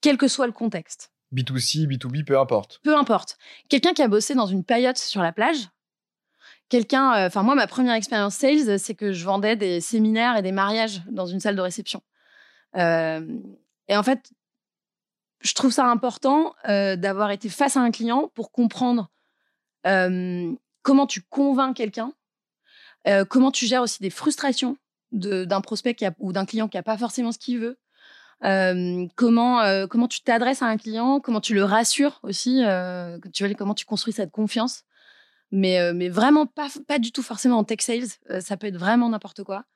[0.00, 1.10] quel que soit le contexte.
[1.32, 2.80] B2C, B2B, peu importe.
[2.82, 3.38] Peu importe.
[3.68, 5.68] Quelqu'un qui a bossé dans une paillote sur la plage.
[6.68, 10.42] Quelqu'un, euh, enfin moi, ma première expérience sales, c'est que je vendais des séminaires et
[10.42, 12.02] des mariages dans une salle de réception.
[12.76, 13.26] Euh,
[13.88, 14.30] et en fait,
[15.42, 19.10] je trouve ça important euh, d'avoir été face à un client pour comprendre
[19.86, 20.52] euh,
[20.82, 22.12] comment tu convaincs quelqu'un,
[23.08, 24.76] euh, comment tu gères aussi des frustrations
[25.10, 27.76] d'un prospect ou d'un client qui n'a pas forcément ce qu'il veut.
[29.14, 32.62] comment, comment tu t'adresses à un client, comment tu le rassures aussi,
[33.58, 34.84] comment tu construis cette confiance.
[35.50, 38.08] Mais, mais vraiment pas, pas du tout forcément en tech sales,
[38.40, 39.66] ça peut être vraiment n'importe quoi.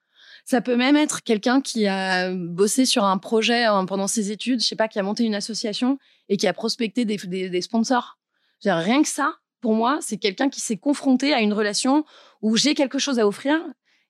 [0.48, 4.62] Ça peut même être quelqu'un qui a bossé sur un projet hein, pendant ses études,
[4.62, 8.16] je sais pas, qui a monté une association et qui a prospecté des, sponsors.
[8.64, 12.04] Rien que ça, pour moi, c'est quelqu'un qui s'est confronté à une relation
[12.42, 13.60] où j'ai quelque chose à offrir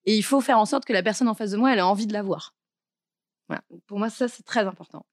[0.04, 1.82] et il faut faire en sorte que la personne en face de moi, elle ait
[1.82, 2.54] envie de l'avoir.
[3.48, 3.62] Voilà.
[3.86, 5.06] Pour moi, ça, c'est très important.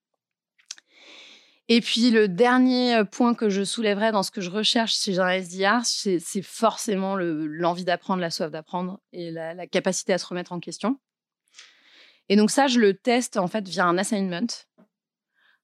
[1.70, 5.30] Et puis, le dernier point que je soulèverais dans ce que je recherche chez un
[5.30, 10.60] SDR, c'est forcément l'envie d'apprendre, la soif d'apprendre et la, capacité à se remettre en
[10.60, 11.00] question.
[12.30, 14.48] Et donc ça, je le teste en fait via un assignment.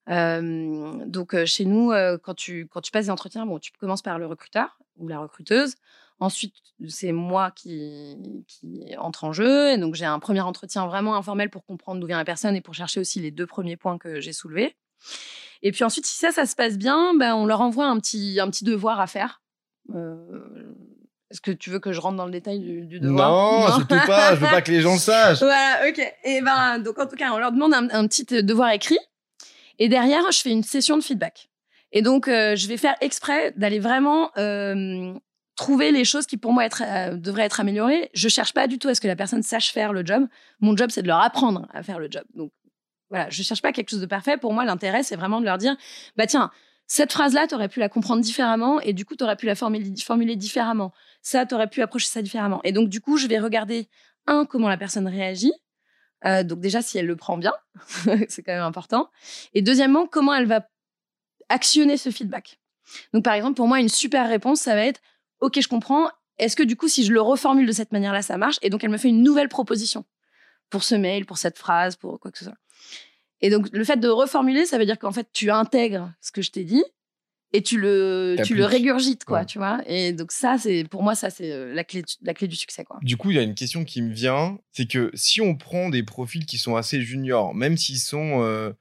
[0.08, 1.92] Donc chez nous,
[2.24, 5.20] quand, tu, quand tu passes des entretiens, bon, tu commences par le recruteur ou la
[5.20, 5.76] recruteuse.
[6.20, 6.56] Ensuite,
[6.90, 8.18] c'est moi qui,
[8.48, 9.72] qui entre en jeu.
[9.72, 12.62] Et donc j'ai un premier entretien vraiment informel pour comprendre d'où vient la personne et
[12.62, 14.76] pour chercher aussi les deux premiers points que j'ai soulevés.
[15.62, 18.40] Et puis ensuite, si ça, ça se passe bien, ben, on leur envoie un petit,
[18.40, 19.42] un petit devoir à faire.
[21.32, 24.34] Est-ce que tu veux que je rentre dans le détail du, devoir non, surtout pas.
[24.34, 25.40] Je veux pas que les gens le sachent.
[25.40, 26.02] Voilà, ok.
[26.24, 28.98] Et ben, donc en tout cas, on leur demande un, petit devoir écrit.
[29.78, 31.50] Et derrière, je fais une session de feedback.
[31.92, 35.14] Et donc, euh, je vais faire exprès d'aller vraiment euh,
[35.56, 38.10] trouver les choses qui, pour moi, être, euh, devraient être améliorées.
[38.14, 40.28] Je cherche pas du tout à ce que la personne sache faire le job.
[40.60, 42.24] Mon job, c'est de leur apprendre à faire le job.
[42.34, 42.52] Donc,
[43.10, 44.38] voilà, je cherche pas quelque chose de parfait.
[44.38, 45.76] Pour moi, l'intérêt, c'est vraiment de leur dire,
[46.16, 46.52] bah tiens,
[46.86, 49.56] cette phrase-là, tu aurais pu la comprendre différemment et du coup, tu aurais pu la
[49.56, 50.92] formuler, formuler différemment.
[51.22, 52.62] Ça, tu aurais pu approcher ça différemment.
[52.64, 53.90] Et donc, du coup, je vais regarder,
[54.28, 55.54] un, comment la personne réagit.
[56.26, 57.54] Euh, donc déjà, si elle le prend bien,
[58.30, 59.10] c'est quand même important.
[59.54, 60.68] Et deuxièmement, comment elle va
[61.50, 62.60] actionner ce feedback.
[63.14, 65.02] Donc, par exemple, pour moi, une super réponse, ça va être,
[65.40, 66.10] OK, je comprends.
[66.38, 68.84] Est-ce que du coup, si je le reformule de cette manière-là, ça marche Et donc,
[68.84, 70.06] elle me fait une nouvelle proposition
[70.70, 72.58] pour ce mail, pour cette phrase, pour quoi que ce soit.
[73.42, 76.42] Et donc, le fait de reformuler, ça veut dire qu'en fait, tu intègres ce que
[76.42, 76.84] je t'ai dit
[77.52, 79.82] et tu le, tu le régurgites, quoi, tu vois.
[79.88, 82.84] Et donc, ça, c'est, pour moi, ça, c'est euh, la clé, la clé du succès,
[82.84, 83.00] quoi.
[83.02, 85.90] Du coup, il y a une question qui me vient, c'est que si on prend
[85.90, 88.72] des profils qui sont assez juniors, même s'ils sont euh,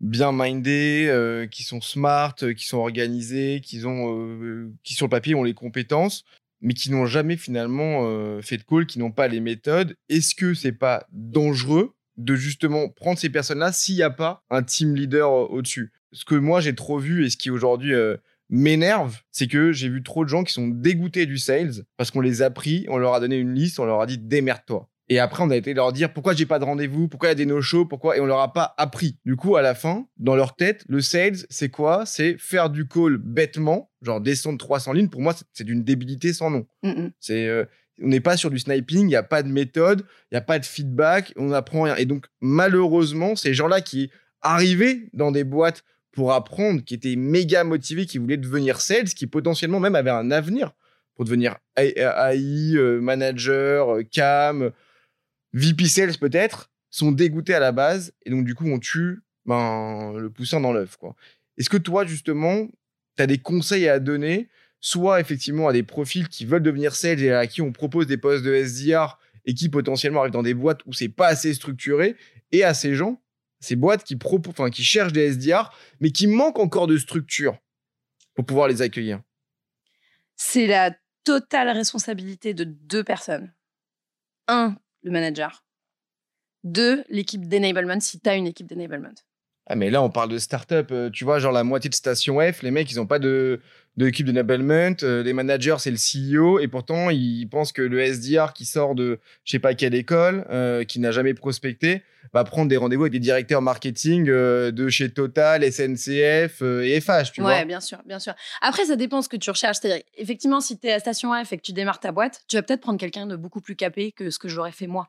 [0.00, 5.34] bien mindés, euh, qui sont smart, qui sont organisés, qui ont, qui sur le papier
[5.34, 6.24] ont les compétences,
[6.62, 10.54] mais qui n'ont jamais finalement fait de call, qui n'ont pas les méthodes, est-ce que
[10.54, 15.30] c'est pas dangereux de justement prendre ces personnes-là s'il n'y a pas un team leader
[15.50, 15.92] au-dessus?
[16.14, 18.16] Ce que moi j'ai trop vu et ce qui aujourd'hui euh,
[18.48, 22.20] m'énerve, c'est que j'ai vu trop de gens qui sont dégoûtés du sales parce qu'on
[22.20, 24.88] les a pris, on leur a donné une liste, on leur a dit démerde-toi.
[25.10, 27.32] Et après, on a été leur dire pourquoi j'ai pas de rendez-vous, pourquoi il y
[27.32, 29.18] a des no-shows, pourquoi, et on leur a pas appris.
[29.26, 32.06] Du coup, à la fin, dans leur tête, le sales, c'est quoi?
[32.06, 35.10] C'est faire du call bêtement, genre descendre 300 lignes.
[35.10, 36.66] Pour moi, c'est d'une débilité sans nom.
[37.20, 37.66] C'est, euh,
[38.02, 40.42] on n'est pas sur du sniping, il n'y a pas de méthode, il n'y a
[40.42, 41.96] pas de feedback, on n'apprend rien.
[41.96, 47.64] Et donc, malheureusement, ces gens-là qui arrivaient dans des boîtes pour apprendre, qui étaient méga
[47.64, 50.72] motivés, qui voulaient devenir sales, qui potentiellement même avaient un avenir
[51.14, 54.70] pour devenir AI, euh, manager, euh, CAM,
[55.52, 58.12] VP sales peut-être, sont dégoûtés à la base.
[58.24, 60.96] Et donc, du coup, on tue ben, le poussin dans l'œuf.
[61.58, 62.68] Est-ce que toi, justement,
[63.16, 64.48] tu as des conseils à donner
[64.80, 68.18] soit effectivement à des profils qui veulent devenir sales et à qui on propose des
[68.18, 72.16] postes de SDR et qui potentiellement arrivent dans des boîtes où c'est pas assez structuré,
[72.52, 73.20] et à ces gens,
[73.64, 74.16] ces boîtes qui,
[74.48, 77.58] enfin, qui cherchent des SDR, mais qui manquent encore de structure
[78.34, 79.20] pour pouvoir les accueillir.
[80.36, 83.52] C'est la totale responsabilité de deux personnes.
[84.48, 85.64] Un, le manager.
[86.64, 89.14] Deux, l'équipe d'enablement, si tu as une équipe d'enablement.
[89.66, 90.88] Ah, mais là, on parle de start-up.
[90.92, 93.60] Euh, tu vois, genre la moitié de Station F, les mecs, ils n'ont pas de,
[93.96, 94.94] de l'équipe d'enablement.
[95.02, 96.60] Euh, les managers, c'est le CEO.
[96.60, 100.46] Et pourtant, ils pensent que le SDR qui sort de je sais pas quelle école,
[100.50, 102.02] euh, qui n'a jamais prospecté,
[102.34, 107.42] va prendre des rendez-vous avec des directeurs marketing de chez Total, SNCF et FH, tu
[107.42, 108.34] ouais, bien sûr, bien sûr.
[108.60, 109.78] Après, ça dépend ce que tu recherches.
[109.80, 112.56] C'est-à-dire, effectivement, si tu es à Station F et que tu démarres ta boîte, tu
[112.56, 115.08] vas peut-être prendre quelqu'un de beaucoup plus capé que ce que j'aurais fait moi.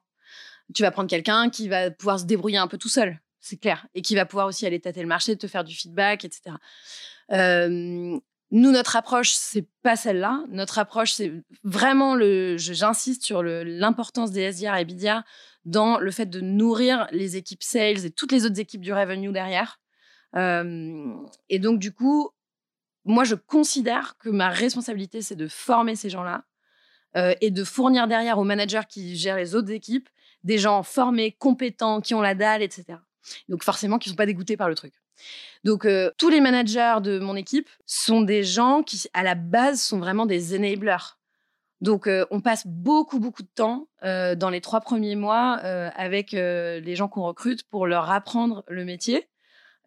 [0.74, 3.88] Tu vas prendre quelqu'un qui va pouvoir se débrouiller un peu tout seul c'est clair.
[3.94, 6.56] Et qui va pouvoir aussi aller tâter le marché, te faire du feedback, etc.
[8.52, 10.44] nous, notre approche, c'est pas celle-là.
[10.50, 11.32] Notre approche, c'est
[11.64, 12.58] vraiment le.
[12.58, 15.22] J'insiste sur l'importance des SDR et BDR
[15.66, 19.32] dans le fait de nourrir les équipes sales et toutes les autres équipes du revenue
[19.32, 19.80] derrière.
[20.36, 22.30] et donc, du coup,
[23.04, 26.46] moi, je considère que ma responsabilité, c'est de former ces gens-là
[27.42, 30.10] et de fournir derrière aux managers qui gèrent les autres équipes
[30.46, 33.00] des gens formés, compétents, qui ont la dalle, etc.
[33.50, 34.94] Donc forcément, qui ne sont pas dégoûtés par le truc.
[35.64, 39.82] Donc euh, tous les managers de mon équipe sont des gens qui, à la base,
[39.82, 41.18] sont vraiment des enablers.
[41.82, 45.54] Donc euh, on passe beaucoup, beaucoup de temps euh, dans les trois premiers mois
[45.96, 49.28] avec les gens qu'on recrute pour leur apprendre le métier.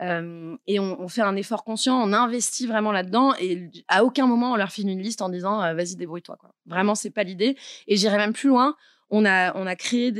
[0.01, 4.57] et on, fait un effort conscient, on investit vraiment là-dedans et à aucun moment on
[4.57, 6.37] leur file une liste en disant vas-y débrouille-toi.
[6.37, 6.51] Quoi.
[6.67, 7.57] Vraiment, c'est pas l'idée.
[7.87, 8.77] Et j'irai même plus loin.
[9.11, 10.13] On a, on a créé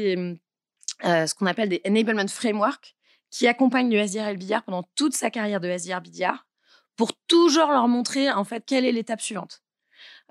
[1.03, 2.97] ce qu'on appelle des enablement frameworks
[3.31, 6.47] qui accompagne le SDR et le BDR pendant toute sa carrière de SDR BDR
[6.97, 9.63] pour toujours leur montrer en fait quelle est l'étape suivante.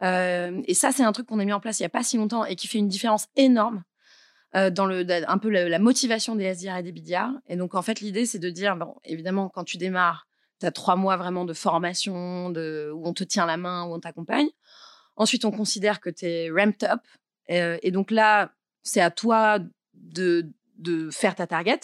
[0.03, 2.03] Euh, et ça, c'est un truc qu'on a mis en place il n'y a pas
[2.03, 3.83] si longtemps et qui fait une différence énorme
[4.55, 7.29] euh, dans le, un peu la, motivation des SDR et des BDR.
[7.47, 10.27] Et donc, en fait, l'idée, c'est de dire, bon, évidemment, quand tu démarres,
[10.59, 13.93] tu as trois mois vraiment de formation, de, où on te tient la main, où
[13.93, 14.47] on t'accompagne.
[15.15, 17.01] Ensuite, on considère que tu es ramped up.
[17.49, 18.51] Euh, et donc là,
[18.83, 19.59] c'est à toi
[19.93, 21.79] de, de faire ta target.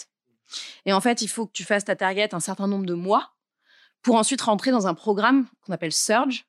[0.86, 3.34] Et en fait, il faut que tu fasses ta target un certain nombre de mois
[4.04, 6.46] pour ensuite rentrer dans un programme qu'on appelle Surge,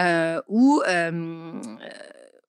[0.00, 1.60] euh, où euh,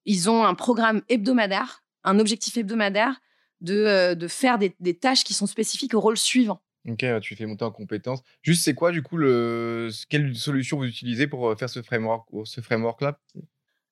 [0.06, 3.22] ils ont un programme hebdomadaire, un objectif hebdomadaire
[3.60, 6.62] de, euh, de faire des, des, tâches qui sont spécifiques au rôle suivant.
[6.88, 8.22] Ok, tu fais monter en compétences.
[8.42, 12.62] Juste, c'est quoi du coup le quelle solution vous utilisez pour faire ce framework, ce
[12.62, 13.20] framework là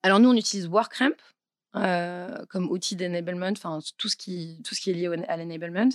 [0.01, 1.17] Alors nous, on utilise WorkRamp
[1.73, 5.89] comme outil d'enablement, enfin tout ce qui tout ce qui est lié à l'enablement.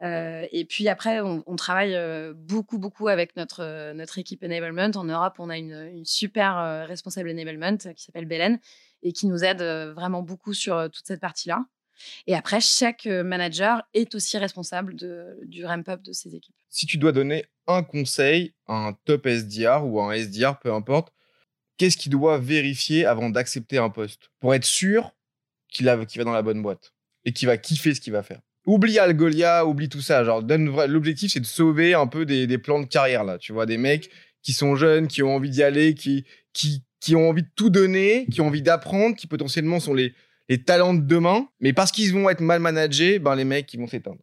[0.00, 1.96] Et puis après, on, travaille
[2.34, 4.90] beaucoup, beaucoup avec notre, notre équipe enablement.
[4.94, 8.58] En Europe, on a une, une super responsable enablement qui s'appelle Belen
[9.02, 9.62] et qui nous aide
[9.94, 11.64] vraiment beaucoup sur toute cette partie-là.
[12.26, 16.54] Et après, chaque manager est aussi responsable de, du ramp-up de ses équipes.
[16.68, 21.12] Si tu dois donner un conseil à un top SDR ou un SDR, peu importe,
[21.76, 25.12] qu'est-ce qu'il doit vérifier avant d'accepter un poste pour être sûr
[25.68, 28.40] qu'il va dans la bonne boîte et qu'il va kiffer ce qu'il va faire?
[28.68, 30.24] Oublie Algolia, oublie tout ça.
[30.24, 33.38] Genre, l'objectif, c'est de sauver un peu des, plans de carrière, là.
[33.38, 34.10] Tu vois, des mecs
[34.42, 37.70] qui sont jeunes, qui ont envie d'y aller, qui, qui, qui ont envie de tout
[37.70, 40.12] donner, qui ont envie d'apprendre, qui potentiellement sont les,
[40.50, 43.80] les talents de demain, mais parce qu'ils vont être mal managés, ben les mecs ils
[43.80, 44.20] vont s'éteindre.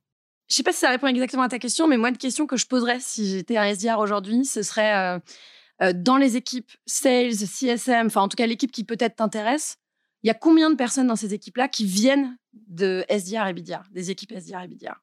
[0.47, 2.55] Je sais pas si ça répond exactement à ta question, mais moi une question que
[2.55, 5.19] je poserais si j'étais un SDR aujourd'hui, ce serait euh,
[5.81, 9.77] euh, dans les équipes sales, CSM, enfin en tout cas l'équipe qui peut-être t'intéresse,
[10.23, 13.83] il y a combien de personnes dans ces équipes-là qui viennent de SDR et BDR,
[13.91, 15.01] des équipes SDR et BDR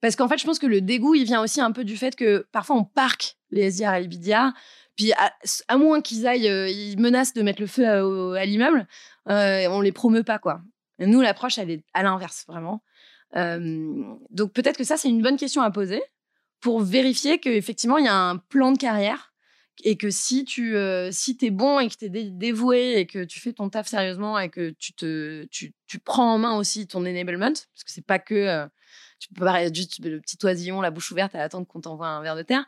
[0.00, 2.16] Parce qu'en fait, je pense que le dégoût, il vient aussi un peu du fait
[2.16, 4.52] que parfois on parque les SDR et les BDR
[4.96, 5.12] puis
[5.68, 8.86] à, moins qu'ils aillent, euh, ils menacent de mettre le feu à, l'immeuble,
[9.28, 10.60] euh, on les promeut pas quoi.
[10.98, 12.82] nous, l'approche, elle est à l'inverse vraiment.
[13.36, 16.02] Euh, donc peut-être que ça, c'est une bonne question à poser
[16.60, 19.33] pour vérifier qu'effectivement, il y a un plan de carrière
[19.82, 23.24] et que si tu euh, si es bon et que tu es dévoué et que
[23.24, 26.86] tu fais ton taf sérieusement et que tu te tu, tu prends en main aussi
[26.86, 28.66] ton enablement parce que c'est pas que
[29.18, 32.22] tu peux pas juste le petit oisillon la bouche ouverte à attendre qu'on t'envoie un
[32.22, 32.64] verre de terre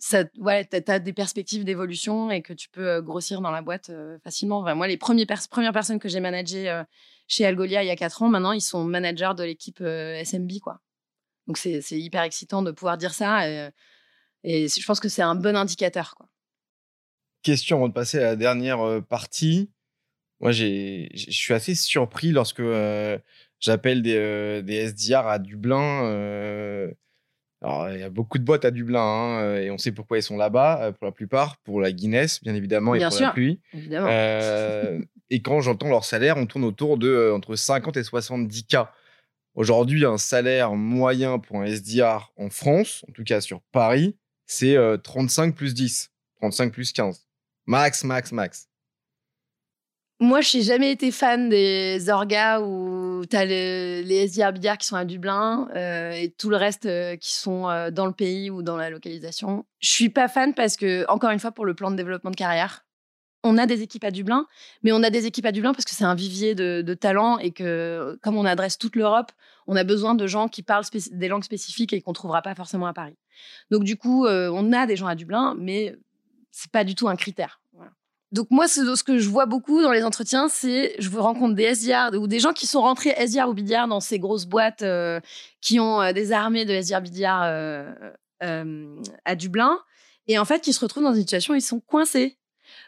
[0.00, 3.62] ça, ouais, tu as, des perspectives d'évolution et que tu peux euh, grossir dans la
[3.62, 4.62] boîte euh, facilement.
[4.74, 6.84] moi, les premiers premières personnes que j'ai managées euh,
[7.26, 10.60] chez Algolia il y a 4 ans, maintenant, ils sont managers de l'équipe SMB.
[10.62, 10.80] Quoi.
[11.46, 13.70] Donc, c'est hyper excitant de pouvoir dire ça.
[14.44, 16.14] Et je pense que c'est un bon indicateur.
[16.16, 16.28] Quoi.
[17.42, 19.70] Question avant de passer à la dernière partie.
[20.40, 22.62] Moi, je suis assez surpris lorsque
[23.60, 26.94] j'appelle des, des, SDR à Dublin
[27.64, 30.22] alors, il y a beaucoup de boîtes à Dublin hein, et on sait pourquoi ils
[30.22, 33.58] sont là-bas euh, pour la plupart, pour la Guinness bien évidemment et pour la pluie.
[33.90, 38.66] Euh, et quand j'entends leur salaire, on tourne autour de euh, entre 50 et 70
[38.66, 38.76] k.
[39.54, 44.14] Aujourd'hui, un salaire moyen pour un SDR en France, en tout cas sur Paris,
[44.46, 47.26] c'est 35 plus 10, 35 plus 15.
[47.66, 48.68] Max, max, max.
[50.20, 54.96] Moi, je n'ai jamais été fan des orgas où tu as les SDR qui sont
[54.96, 58.62] à Dublin euh, et tout le reste euh, qui sont euh, dans le pays ou
[58.62, 59.66] dans la localisation.
[59.80, 62.36] Je suis pas fan parce que, encore une fois, pour le plan de développement de
[62.36, 62.86] carrière,
[63.42, 64.46] on a des équipes à Dublin,
[64.82, 67.38] mais on a des équipes à Dublin parce que c'est un vivier de, de talents
[67.38, 69.32] et que, comme on adresse toute l'Europe,
[69.66, 72.86] on a besoin de gens qui parlent des langues spécifiques et qu'on trouvera pas forcément
[72.86, 73.16] à Paris.
[73.70, 75.96] Donc, du coup, on a des gens à Dublin, mais
[76.50, 77.60] c'est pas du tout un critère.
[78.34, 82.18] Donc moi, ce, que je vois beaucoup dans les entretiens, c'est je rencontre des SDR
[82.20, 85.20] ou des gens qui sont rentrés SDR ou BDR dans ces grosses boîtes euh,
[85.60, 87.42] qui ont euh, des armées de SDR BDR
[88.42, 89.78] euh, à Dublin
[90.26, 92.36] et en fait qui se retrouvent dans une situation où ils sont coincés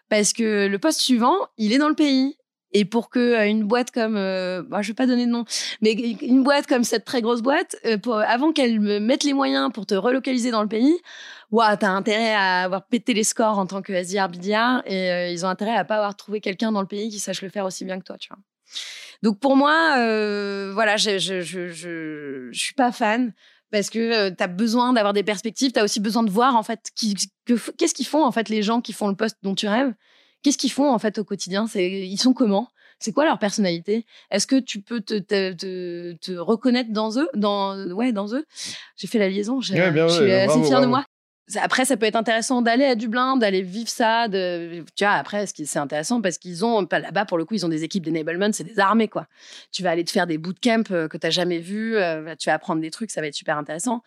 [0.09, 2.37] parce que le poste suivant, il est dans le pays
[2.73, 5.45] et pour que une boîte comme, bah, je vais pas donner de nom,
[5.81, 7.77] mais une boîte comme cette très grosse boîte,
[8.27, 10.97] avant qu'elle me mette les moyens pour te relocaliser dans le pays,
[11.51, 15.45] ouais, t'as intérêt à avoir pété les scores en tant que SDR et euh, ils
[15.45, 17.85] ont intérêt à pas avoir trouvé quelqu'un dans le pays qui sache le faire aussi
[17.85, 18.17] bien que toi.
[19.23, 23.33] Donc pour moi, euh, voilà, je, je, suis pas fan
[23.71, 26.57] parce que euh, tu as besoin d'avoir des perspectives, tu as aussi besoin de voir
[26.57, 29.69] en fait qu'est-ce qu'ils font en fait les gens qui font le poste dont tu
[29.69, 29.93] rêves.
[30.47, 31.67] Qu'est-ce qu'ils font en fait au quotidien?
[31.67, 32.69] C'est ils sont comment?
[33.01, 34.07] C'est quoi leur personnalité?
[34.31, 38.47] Est-ce que tu peux te, te, te, reconnaître dans eux dans, Ouais, dans eux?
[38.97, 41.05] J'ai fait la liaison, je suis assez fière de moi
[41.57, 44.29] après, ça peut être intéressant d'aller à Dublin, d'aller vivre ça.
[44.29, 47.69] De, tu vois, après, c'est intéressant parce qu'ils ont, là-bas, pour le coup, ils ont
[47.69, 49.27] des équipes d'enablement, c'est des armées, quoi.
[49.73, 52.49] Tu vas aller te faire des bootcamps euh, que tu n'as jamais vus, euh, tu
[52.49, 54.03] vas apprendre des trucs, ça va être super intéressant.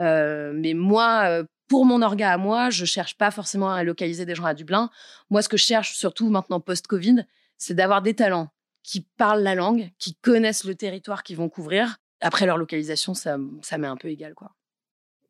[0.00, 4.34] Euh, mais moi, pour mon orga à moi, je cherche pas forcément à localiser des
[4.34, 4.90] gens à Dublin.
[5.30, 7.24] Moi, ce que je cherche, surtout maintenant post-Covid,
[7.56, 8.48] c'est d'avoir des talents
[8.82, 11.96] qui parlent la langue, qui connaissent le territoire qu'ils vont couvrir.
[12.20, 14.54] Après, leur localisation, ça, ça m'est un peu égal, quoi.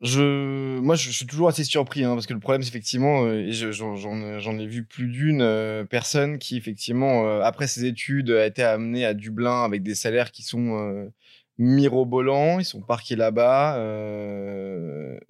[0.00, 3.50] Je, moi, je, suis toujours assez surpris, hein, parce que le problème, c'est effectivement, euh,
[3.50, 8.62] j'en ai vu plus d'une euh, personne qui, effectivement, euh, après ses études, a été
[8.62, 11.10] amenée à Dublin avec des salaires qui sont
[11.58, 13.78] mirobolants, ils sont parqués là-bas.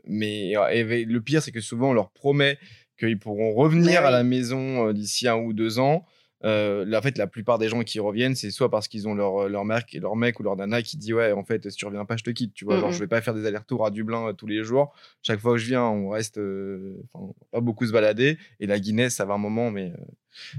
[0.05, 2.59] mais le pire, c'est que souvent, on leur promet
[2.99, 6.05] qu'ils pourront revenir à la maison d'ici un ou deux ans.
[6.45, 9.49] euh, en fait, la plupart des gens qui reviennent, c'est soit parce qu'ils ont leur,
[9.49, 12.05] leur mec, leur mec ou leur nana qui dit ouais, en fait, si tu reviens
[12.05, 12.53] pas, je te quitte.
[12.55, 12.95] Tu vois, genre, Mhm.
[12.95, 14.93] je vais pas faire des allers-retours à Dublin euh, tous les jours.
[15.22, 18.37] Chaque fois que je viens, on reste, euh, enfin, on va pas beaucoup se balader.
[18.61, 20.05] Et la Guinness, ça va un moment, mais euh,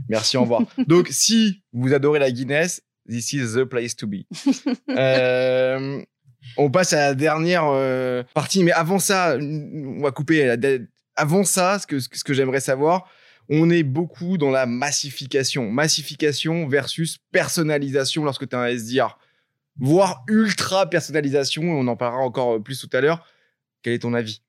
[0.10, 0.64] merci, au revoir.
[0.88, 4.26] Donc, si vous adorez la Guinness, this is the place to be.
[4.90, 6.02] Euh,
[6.58, 10.46] on passe à la dernière euh, partie, mais avant ça, on va couper.
[10.46, 10.56] la
[11.16, 13.10] Avant ça, ce que, ce que j'aimerais savoir,
[13.50, 15.70] on est beaucoup dans la massification.
[15.72, 19.18] Massification versus personnalisation lorsque tu as un SDR.
[19.78, 23.28] Voire ultra personnalisation, et on en parlera encore plus tout à l'heure.
[23.82, 24.42] Quel est ton avis?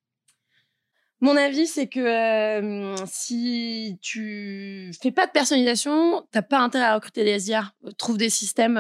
[1.21, 7.25] Mon avis, c'est que si tu fais pas de personnalisation, t'as pas intérêt à recruter
[7.25, 7.73] des SDR.
[7.97, 8.75] Trouve des systèmes,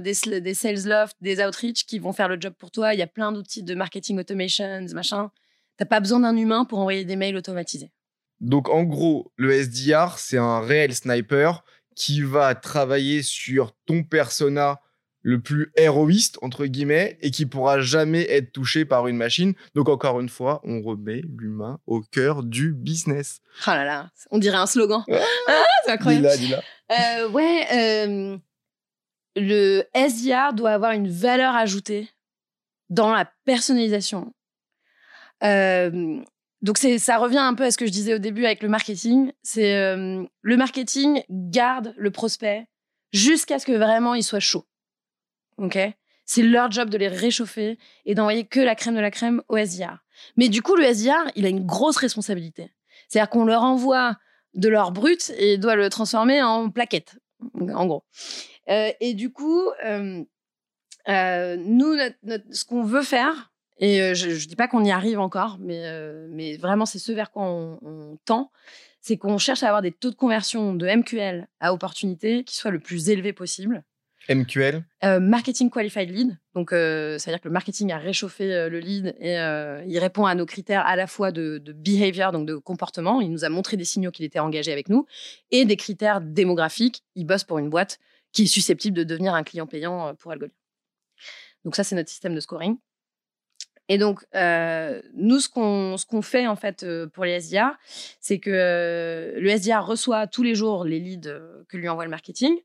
[0.00, 2.92] des, des sales loft, des outreach qui vont faire le job pour toi.
[2.92, 5.30] Il y a plein d'outils de marketing automation, machin.
[5.76, 7.92] T'as pas besoin d'un humain pour envoyer des mails automatisés.
[8.40, 11.62] Donc en gros, le SDR, c'est un réel sniper
[11.94, 14.80] qui va travailler sur ton persona
[15.22, 19.54] le plus héroïste, entre guillemets, et qui pourra jamais être touché par une machine.
[19.74, 23.40] Donc encore une fois, on remet l'humain au cœur du business.
[23.66, 25.04] Oh là là, on dirait un slogan.
[25.10, 25.18] Ah,
[25.48, 26.28] Ah, c'est incroyable.
[26.38, 26.62] Dis-la.
[26.92, 28.38] Euh, ouais, euh,
[29.36, 32.08] le SDR doit avoir une valeur ajoutée
[32.88, 34.32] dans la personnalisation.
[35.44, 36.20] Euh,
[36.62, 38.68] donc c'est, ça revient un peu à ce que je disais au début avec le
[38.68, 39.32] marketing.
[39.42, 42.66] C'est euh, le marketing garde le prospect
[43.12, 44.66] jusqu'à ce que vraiment il soit chaud.
[45.60, 45.78] Ok,
[46.24, 49.58] c'est leur job de les réchauffer et d'envoyer que la crème de la crème au
[49.58, 49.98] SDR.
[50.36, 52.72] Mais du coup, le SDR, il a une grosse responsabilité.
[53.08, 54.16] C'est-à-dire qu'on leur envoie
[54.54, 57.18] de l'or brut et doit le transformer en plaquette,
[57.54, 58.04] en gros.
[58.68, 60.24] Euh, et du coup, euh,
[61.08, 61.94] euh, nous,
[62.50, 65.82] ce qu'on veut faire, et je ne dis pas qu'on y arrive encore, mais,
[66.28, 68.50] mais vraiment, c'est ce vers quoi on, on tend,
[69.00, 72.70] c'est qu'on cherche à avoir des taux de conversion de MQL à opportunité qui soient
[72.70, 73.82] le plus élevés possible.
[74.30, 78.78] MQL, Euh, marketing qualified lead, donc euh, c'est-à-dire que le marketing a réchauffé euh, le
[78.78, 82.54] lead et euh, il répond à nos critères à la fois de, behavior, donc de
[82.54, 83.20] comportement.
[83.20, 85.04] Il nous a montré des signaux qu'il était engagé avec nous
[85.50, 87.02] et des critères démographiques.
[87.16, 87.98] Il bosse pour une boîte
[88.32, 90.54] qui est susceptible de devenir un client payant pour Algolia.
[91.64, 92.76] Donc ça, c'est notre système de scoring.
[93.88, 94.20] Et donc,
[95.14, 97.76] nous, ce qu'on qu'on fait en fait pour les SDR,
[98.20, 101.28] c'est que le SDR reçoit tous les jours les leads
[101.68, 102.56] que lui envoie le marketing.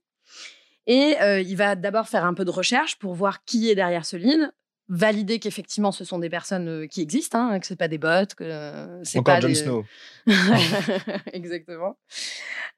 [0.87, 4.05] Et euh, il va d'abord faire un peu de recherche pour voir qui est derrière
[4.05, 4.51] ce lead,
[4.87, 8.27] valider qu'effectivement ce sont des personnes euh, qui existent, hein, que c'est pas des bots,
[8.37, 9.55] que c'est encore pas Jon des...
[9.55, 9.85] Snow.
[11.33, 11.97] Exactement.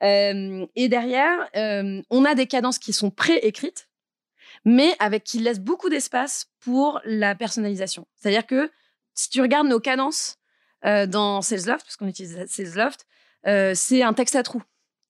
[0.03, 3.89] Euh, et derrière, euh, on a des cadences qui sont préécrites,
[4.65, 8.07] mais avec qui laissent beaucoup d'espace pour la personnalisation.
[8.15, 8.71] C'est-à-dire que
[9.13, 10.37] si tu regardes nos cadences
[10.85, 13.05] euh, dans SalesLoft, parce qu'on utilise SalesLoft,
[13.75, 14.63] c'est un texte à trous.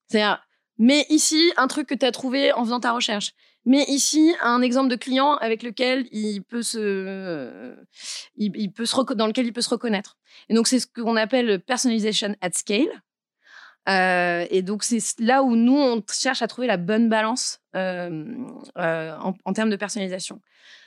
[0.08, 0.47] C'est-à-dire,
[0.78, 3.34] mais ici, un truc que tu as trouvé en faisant ta recherche.
[3.66, 7.76] Mais ici, un exemple de client avec lequel il peut se, euh,
[8.38, 10.16] il, peut se dans lequel il peut se reconnaître.
[10.48, 12.88] Et donc, c'est ce qu'on appelle personalization at scale.
[13.90, 18.36] Euh, et donc, c'est là où nous, on cherche à trouver la bonne balance euh,
[18.76, 20.40] en, en termes de personnalisation.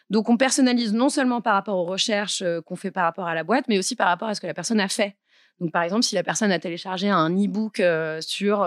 [0.09, 3.45] Donc, on personnalise non seulement par rapport aux recherches qu'on fait par rapport à la
[3.45, 5.17] boîte, mais aussi par rapport à ce que la personne a fait.
[5.61, 7.83] Donc, par exemple, si la personne a téléchargé un e-book
[8.23, 8.65] sur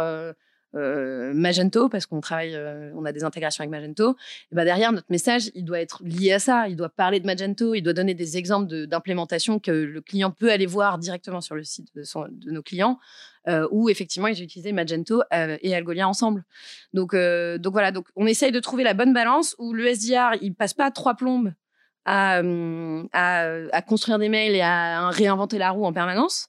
[0.75, 4.15] euh, Magento, parce qu'on travaille, euh, on a des intégrations avec Magento,
[4.51, 6.67] et ben derrière, notre message, il doit être lié à ça.
[6.67, 10.51] Il doit parler de Magento, il doit donner des exemples d'implémentation que le client peut
[10.51, 12.03] aller voir directement sur le site de,
[12.51, 12.99] nos clients,
[13.47, 16.43] euh, où effectivement, ils utilisé Magento et Algolia ensemble.
[16.93, 20.55] Donc, donc voilà, donc on essaye de trouver la bonne balance où le SDR, il
[20.55, 21.53] passe pas trois plombes
[22.05, 22.41] à,
[23.87, 26.47] construire des mails et à réinventer la roue en permanence.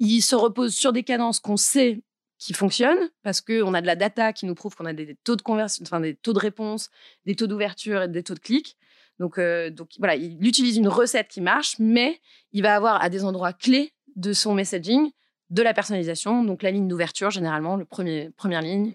[0.00, 2.02] Il se repose sur des cadences qu'on sait
[2.42, 5.36] qui fonctionnent parce qu'on a de la data qui nous prouve qu'on a des taux
[5.36, 6.90] de conversion, enfin des taux de réponse,
[7.24, 8.76] des taux d'ouverture et des taux de clic.
[9.20, 12.20] Donc, euh, donc voilà, il utilise une recette qui marche, mais
[12.50, 15.10] il va avoir à des endroits clés de son messaging
[15.50, 18.94] de la personnalisation, donc la ligne d'ouverture généralement, le premier première ligne,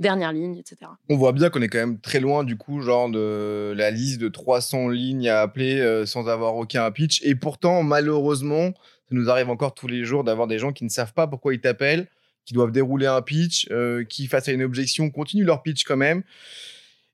[0.00, 0.90] dernière ligne, etc.
[1.08, 4.20] On voit bien qu'on est quand même très loin du coup, genre de la liste
[4.20, 7.22] de 300 lignes à appeler euh, sans avoir aucun pitch.
[7.22, 8.72] Et pourtant, malheureusement,
[9.08, 11.54] ça nous arrive encore tous les jours d'avoir des gens qui ne savent pas pourquoi
[11.54, 12.08] ils t'appellent,
[12.48, 15.98] qui doivent dérouler un pitch, euh, qui face à une objection continuent leur pitch quand
[15.98, 16.22] même.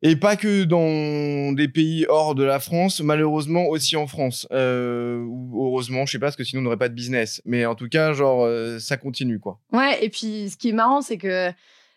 [0.00, 4.46] Et pas que dans des pays hors de la France, malheureusement aussi en France.
[4.52, 7.42] Euh, heureusement, je sais pas, parce que sinon on n'aurait pas de business.
[7.44, 9.58] Mais en tout cas, genre, euh, ça continue quoi.
[9.72, 11.50] Ouais, et puis ce qui est marrant, c'est que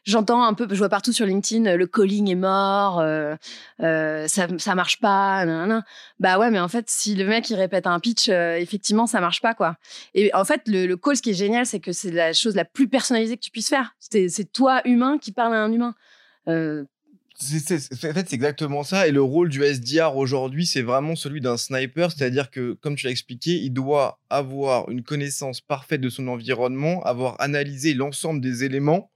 [0.07, 3.35] j'entends un peu, je vois partout sur LinkedIn, le calling est mort, euh,
[3.81, 5.83] euh, ça, ça marche pas, nanana.
[6.19, 9.19] bah ouais, mais en fait, si le mec il répète un pitch, euh, effectivement, ça
[9.19, 9.75] marche pas quoi.
[10.15, 12.65] Et en fait, le, call, ce qui est génial, c'est que c'est la chose la
[12.65, 13.95] plus personnalisée que tu puisses faire.
[13.99, 15.93] C'est toi humain qui parle à un humain.
[16.47, 16.85] Euh,
[17.39, 19.07] en fait, c'est exactement ça.
[19.07, 22.11] Et le rôle du SDR aujourd'hui, c'est vraiment celui d'un sniper.
[22.11, 27.03] C'est-à-dire que, comme tu l'as expliqué, il doit avoir une connaissance parfaite de son environnement,
[27.03, 29.11] avoir analysé l'ensemble des éléments.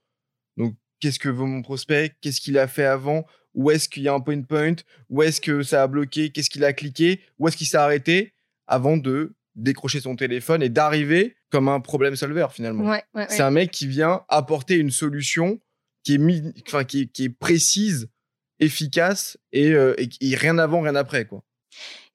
[0.57, 4.07] Donc, qu'est-ce que veut mon prospect Qu'est-ce qu'il a fait avant Où est-ce qu'il y
[4.07, 4.75] a un point point
[5.09, 8.33] Où est-ce que ça a bloqué Qu'est-ce qu'il a cliqué Où est-ce qu'il s'est arrêté
[8.67, 12.85] Avant de décrocher son téléphone et d'arriver comme un problème solver finalement.
[12.89, 13.27] ouais, ouais, ouais.
[13.29, 15.59] C'est un mec qui vient apporter une solution
[16.05, 16.53] qui est, mi-
[16.87, 18.07] qui est, qui est précise,
[18.59, 21.25] efficace et, euh, et, et rien avant, rien après.
[21.25, 21.43] Quoi.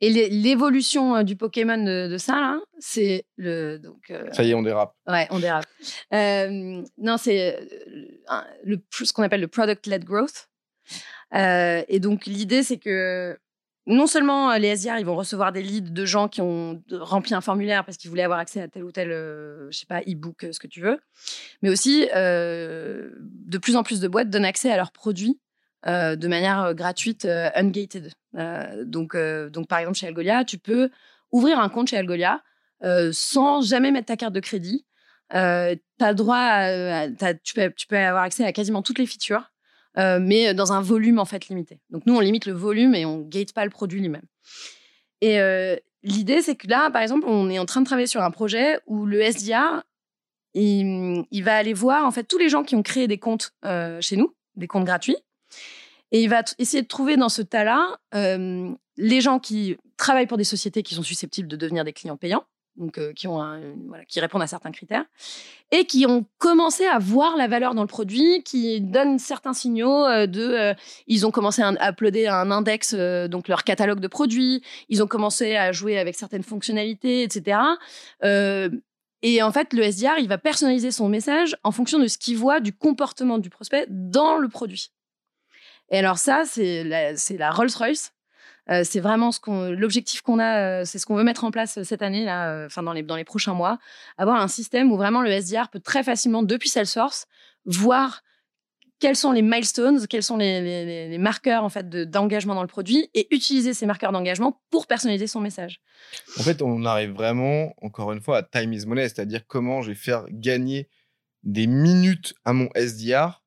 [0.03, 4.11] Et l'é- l'évolution euh, du Pokémon de, de ça là, c'est le donc.
[4.11, 4.95] euh, Ça y est, on dérape.
[5.07, 5.65] Ouais, on dérape.
[6.13, 7.59] Euh, non, c'est
[8.65, 10.49] le, ce qu'on appelle le product-led growth.
[11.35, 13.39] Euh, et donc, l'idée, c'est que
[13.87, 17.41] non seulement les SDR, ils vont recevoir des leads de gens qui ont rempli un
[17.41, 20.59] formulaire parce qu'ils voulaient avoir accès à tel ou tel, je sais pas, e-book, ce
[20.59, 20.99] que tu veux,
[21.63, 25.39] mais aussi de plus en plus de boîtes donnent accès à leurs produits
[25.87, 28.13] euh, de manière euh, gratuite, euh, ungated.
[28.37, 30.91] Euh, donc, donc, par exemple, chez Algolia, tu peux
[31.31, 32.43] ouvrir un compte chez Algolia
[33.13, 34.85] sans jamais mettre ta carte de crédit.
[35.31, 37.09] T'as droit à,
[37.43, 39.51] tu, peux, tu peux avoir accès à quasiment toutes les features,
[39.97, 41.81] mais dans un volume en fait limité.
[41.91, 44.27] Donc nous, on limite le volume et on gate pas le produit lui-même.
[45.23, 45.39] Et
[46.03, 48.79] l'idée, c'est que là, par exemple, on est en train de travailler sur un projet
[48.87, 49.83] où le SDR,
[50.53, 53.55] il, va aller voir en fait tous les gens qui ont créé des comptes
[54.01, 55.17] chez nous, des comptes gratuits,
[56.13, 60.39] et il va essayer de trouver dans ce tas-là euh, les gens qui travaillent pour
[60.39, 62.45] des sociétés qui sont susceptibles de devenir des clients payants
[62.77, 65.07] donc euh, qui répondent à certains critères
[65.71, 70.05] et qui ont commencé à voir la valeur dans le produit, qui donnent certains signaux
[70.05, 70.75] euh, de,
[71.07, 75.57] ils ont commencé à, uploader un index, donc leur catalogue de produits, ils ont commencé
[75.57, 77.59] à jouer avec certaines fonctionnalités, etc.
[79.23, 82.37] Et en fait, le SDR, il va personnaliser son message en fonction de ce qu'il
[82.37, 84.93] voit du comportement du prospect dans le produit.
[85.91, 88.13] Et alors ça, c'est la, Rolls-Royce.
[88.69, 92.03] Euh, c'est vraiment l'objectif qu'on a, euh, c'est ce qu'on veut mettre en place cette
[92.03, 93.79] année, là, euh, enfin dans les, prochains mois,
[94.19, 97.27] avoir un système où vraiment le SDR peut très facilement, depuis Salesforce,
[97.65, 98.23] voir
[98.99, 103.09] quels sont les milestones, quels sont les, marqueurs en fait de- d'engagement dans le produit
[103.15, 105.81] et utiliser ces marqueurs d'engagement pour personnaliser son message.
[106.41, 109.91] En fait, on arrive vraiment, encore une fois, à time is money, c'est-à-dire comment je
[109.91, 110.89] vais faire gagner
[111.45, 113.43] des minutes à mon SDR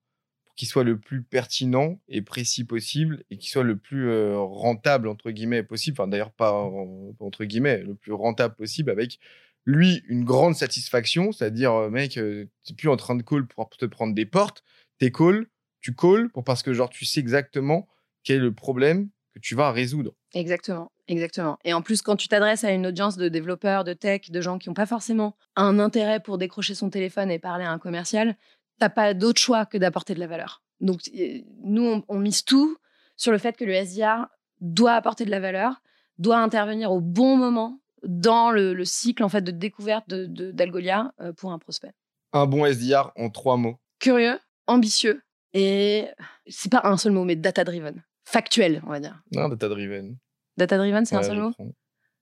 [0.59, 5.07] qu'il soit le plus pertinent et précis possible et qu'il soit le plus euh, rentable,
[5.07, 5.95] entre guillemets, possible.
[5.97, 9.19] Enfin, d'ailleurs, pas en- entre guillemets, le plus rentable possible avec
[9.63, 13.69] lui une grande satisfaction, c'est-à-dire, euh, mec, tu n'es plus en train de call pour
[13.69, 14.65] te prendre des portes,
[14.97, 15.47] t'es call,
[15.79, 17.87] tu call pour parce que genre tu sais exactement
[18.25, 20.13] quel est le problème que tu vas résoudre.
[20.33, 21.57] Exactement, exactement.
[21.63, 24.57] Et en plus, quand tu t'adresses à une audience de développeurs, de tech, de gens
[24.59, 28.35] qui n'ont pas forcément un intérêt pour décrocher son téléphone et parler à un commercial,
[28.79, 30.63] t'as pas d'autre choix que d'apporter de la valeur.
[30.81, 32.77] Donc, euh, nous, on, on mise tout
[33.17, 34.27] sur le fait que le SDR
[34.61, 35.81] doit apporter de la valeur,
[36.17, 40.51] doit intervenir au bon moment dans le, le cycle en fait de découverte de- de-
[40.51, 41.91] d'Algolia euh, pour un prospect.
[42.31, 43.77] Un bon SDR en trois mots.
[43.99, 45.21] Curieux, ambitieux
[45.53, 46.07] et
[46.47, 49.21] c'est pas un seul mot, mais data driven, factuel, on va dire.
[49.31, 50.15] Non, data driven.
[50.57, 51.51] Data driven, c'est un seul mot?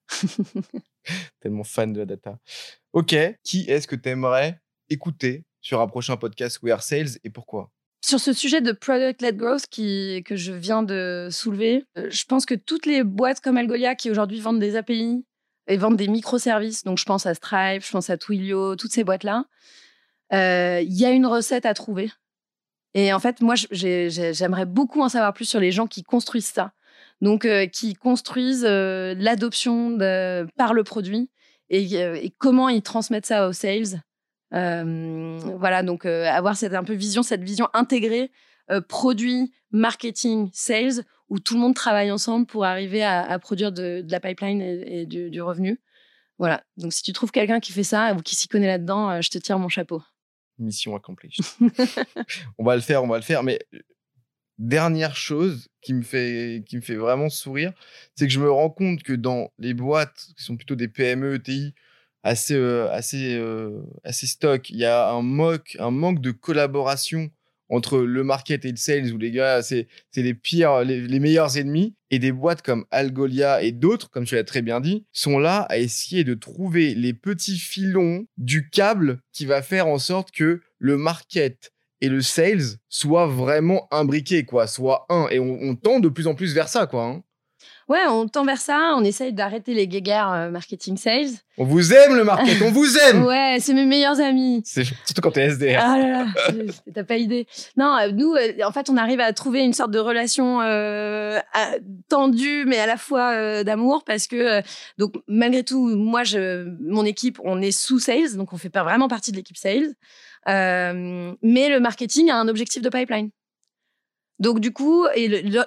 [1.39, 2.39] Tellement fan de la data.
[2.93, 7.29] Ok, qui est-ce que tu aimerais écouter sur un prochain podcast We Are Sales et
[7.29, 7.69] pourquoi?
[7.99, 12.55] Sur ce sujet de product-led growth que je viens de soulever, euh, je pense que
[12.55, 15.25] toutes les boîtes comme Algolia qui aujourd'hui vendent des API
[15.67, 19.03] et vendent des microservices, donc je pense à Stripe, je pense à Twilio, toutes ces
[19.03, 19.43] boîtes-là,
[20.31, 22.11] euh, il y a une recette à trouver.
[22.93, 26.01] Et en fait, moi, j'ai- j'ai- j'aimerais beaucoup en savoir plus sur les gens qui
[26.01, 26.71] construisent ça.
[27.19, 29.97] Donc, euh, qui construisent euh, l'adoption
[30.55, 31.29] par le produit
[31.69, 34.01] et, euh, et comment ils transmettent ça aux sales.
[34.53, 38.31] Euh, voilà, donc euh, avoir cette un peu vision, cette vision intégrée
[38.71, 44.05] euh, produit, marketing, sales, où tout le monde travaille ensemble pour arriver à, produire de,
[44.09, 45.81] la pipeline et, du, revenu.
[46.37, 46.63] Voilà.
[46.77, 49.37] Donc si tu trouves quelqu'un qui fait ça ou qui s'y connaît là-dedans, je te
[49.37, 50.01] tire mon chapeau.
[50.57, 51.35] Mission accomplie.
[52.57, 53.43] on va le faire, on va le faire.
[53.43, 53.59] Mais
[54.57, 57.73] dernière chose qui me fait, qui me fait vraiment sourire,
[58.15, 61.35] c'est que je me rends compte que dans les boîtes qui sont plutôt des PME,
[61.35, 61.73] ETI,
[62.27, 67.29] assez, euh, assez, euh, assez stock, il y a un, moque, un manque de collaboration
[67.69, 71.95] entre le market et le sales où les gars, c'est les pires, les, meilleurs ennemis.
[72.09, 75.63] Et des boîtes comme Algolia et d'autres, comme tu l'as très bien dit, sont là
[75.63, 80.61] à essayer de trouver les petits filons du câble qui va faire en sorte que
[80.79, 85.27] le market et le sales soient vraiment imbriqués, quoi, soit un.
[85.29, 87.05] Et on, on tend de plus en plus vers ça, quoi.
[87.05, 87.23] hein.
[87.89, 88.93] Ouais, on tend vers ça.
[88.97, 91.29] On essaye d'arrêter les guéguerres euh, marketing sales.
[91.57, 94.61] On vous aime, le market, on vous aime Ouais, c'est mes meilleurs amis.
[94.65, 95.79] Surtout quand t'es SDR.
[95.81, 96.25] Ah là là,
[96.93, 97.47] t'as pas idée.
[97.77, 101.39] Non, euh, nous, euh, en fait, on arrive à trouver une sorte de relation euh,
[101.53, 101.75] à-
[102.09, 104.61] tendue, mais à la fois d'amour, parce que
[104.97, 108.83] donc malgré tout, moi, je, mon équipe, on est sous sales, donc on fait pas
[108.83, 109.93] vraiment partie de l'équipe sales,
[110.49, 113.29] Euh, mais le marketing a un objectif de pipeline.
[114.39, 115.05] Donc du coup,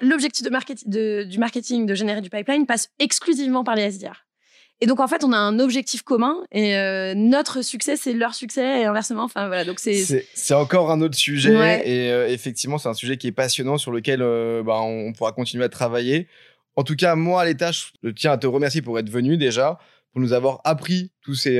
[0.00, 4.24] l'objectif de market- de- du marketing de générer du pipeline passe exclusivement par les SDR.
[4.82, 8.34] Et donc en fait, on a un objectif commun et euh, notre succès, c'est leur
[8.34, 9.24] succès et inversement.
[9.24, 11.82] Enfin voilà, donc c'est C'est c'est encore un autre sujet Ouais.
[11.86, 15.32] et euh, effectivement c'est un sujet qui est passionnant sur lequel euh, bah, on pourra
[15.32, 16.28] continuer à travailler.
[16.76, 19.78] En tout cas moi à l'état je tiens à te remercier pour être venu déjà,
[20.12, 21.58] pour nous avoir appris tous ces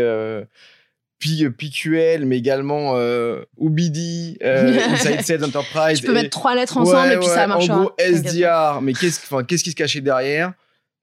[1.27, 6.01] euh, P- PQL mais également euh, OBD, euh, Inside Sales Enterprise.
[6.01, 7.77] Je peux et- mettre trois lettres ensemble Ouais, et puis ouais, ça marchera.
[7.79, 10.53] En gros SDR, mais qu'est-ce qu'est-ce qui se cachait derrière?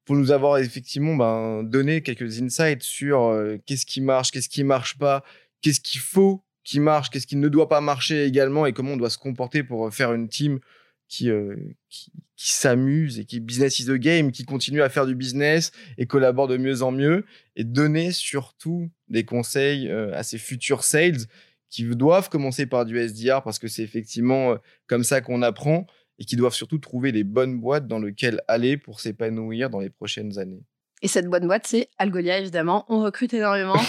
[0.06, 4.64] Pour nous avoir effectivement ben, donné quelques insights sur euh, qu'est-ce qui marche, qu'est-ce qui
[4.64, 5.24] marche pas,
[5.62, 8.98] qu'est-ce qu'il faut qui marche, qu'est-ce qui ne doit pas marcher également et comment on
[8.98, 10.60] doit se comporter pour euh, faire une team
[11.08, 11.56] qui, euh,
[11.90, 15.72] qui, qui s'amuse et qui business is the game, qui continue à faire du business
[15.98, 20.84] et collabore de mieux en mieux et donner surtout des conseils euh, à ces futurs
[20.84, 21.26] sales
[21.70, 24.56] qui doivent commencer par du SDR parce que c'est effectivement euh,
[24.86, 25.88] comme ça qu'on apprend
[26.20, 29.90] et qui doivent surtout trouver les bonnes boîtes dans lesquelles aller pour s'épanouir dans les
[29.90, 30.64] prochaines années.
[31.02, 32.86] Et cette bonne boîte, c'est Algolia, évidemment.
[32.90, 33.80] On recrute énormément.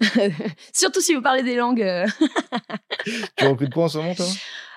[0.72, 1.82] Surtout si vous parlez des langues.
[1.82, 2.06] euh.
[3.36, 4.26] tu recrutes quoi en ce moment, toi?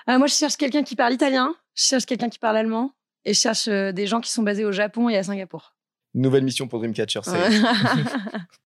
[0.08, 2.92] Euh, moi, je cherche quelqu'un qui parle italien, je cherche quelqu'un qui parle allemand
[3.24, 5.74] et je cherche euh, des gens qui sont basés au Japon et à Singapour.
[6.14, 7.20] Nouvelle mission pour Dreamcatcher.
[7.26, 7.50] Ouais.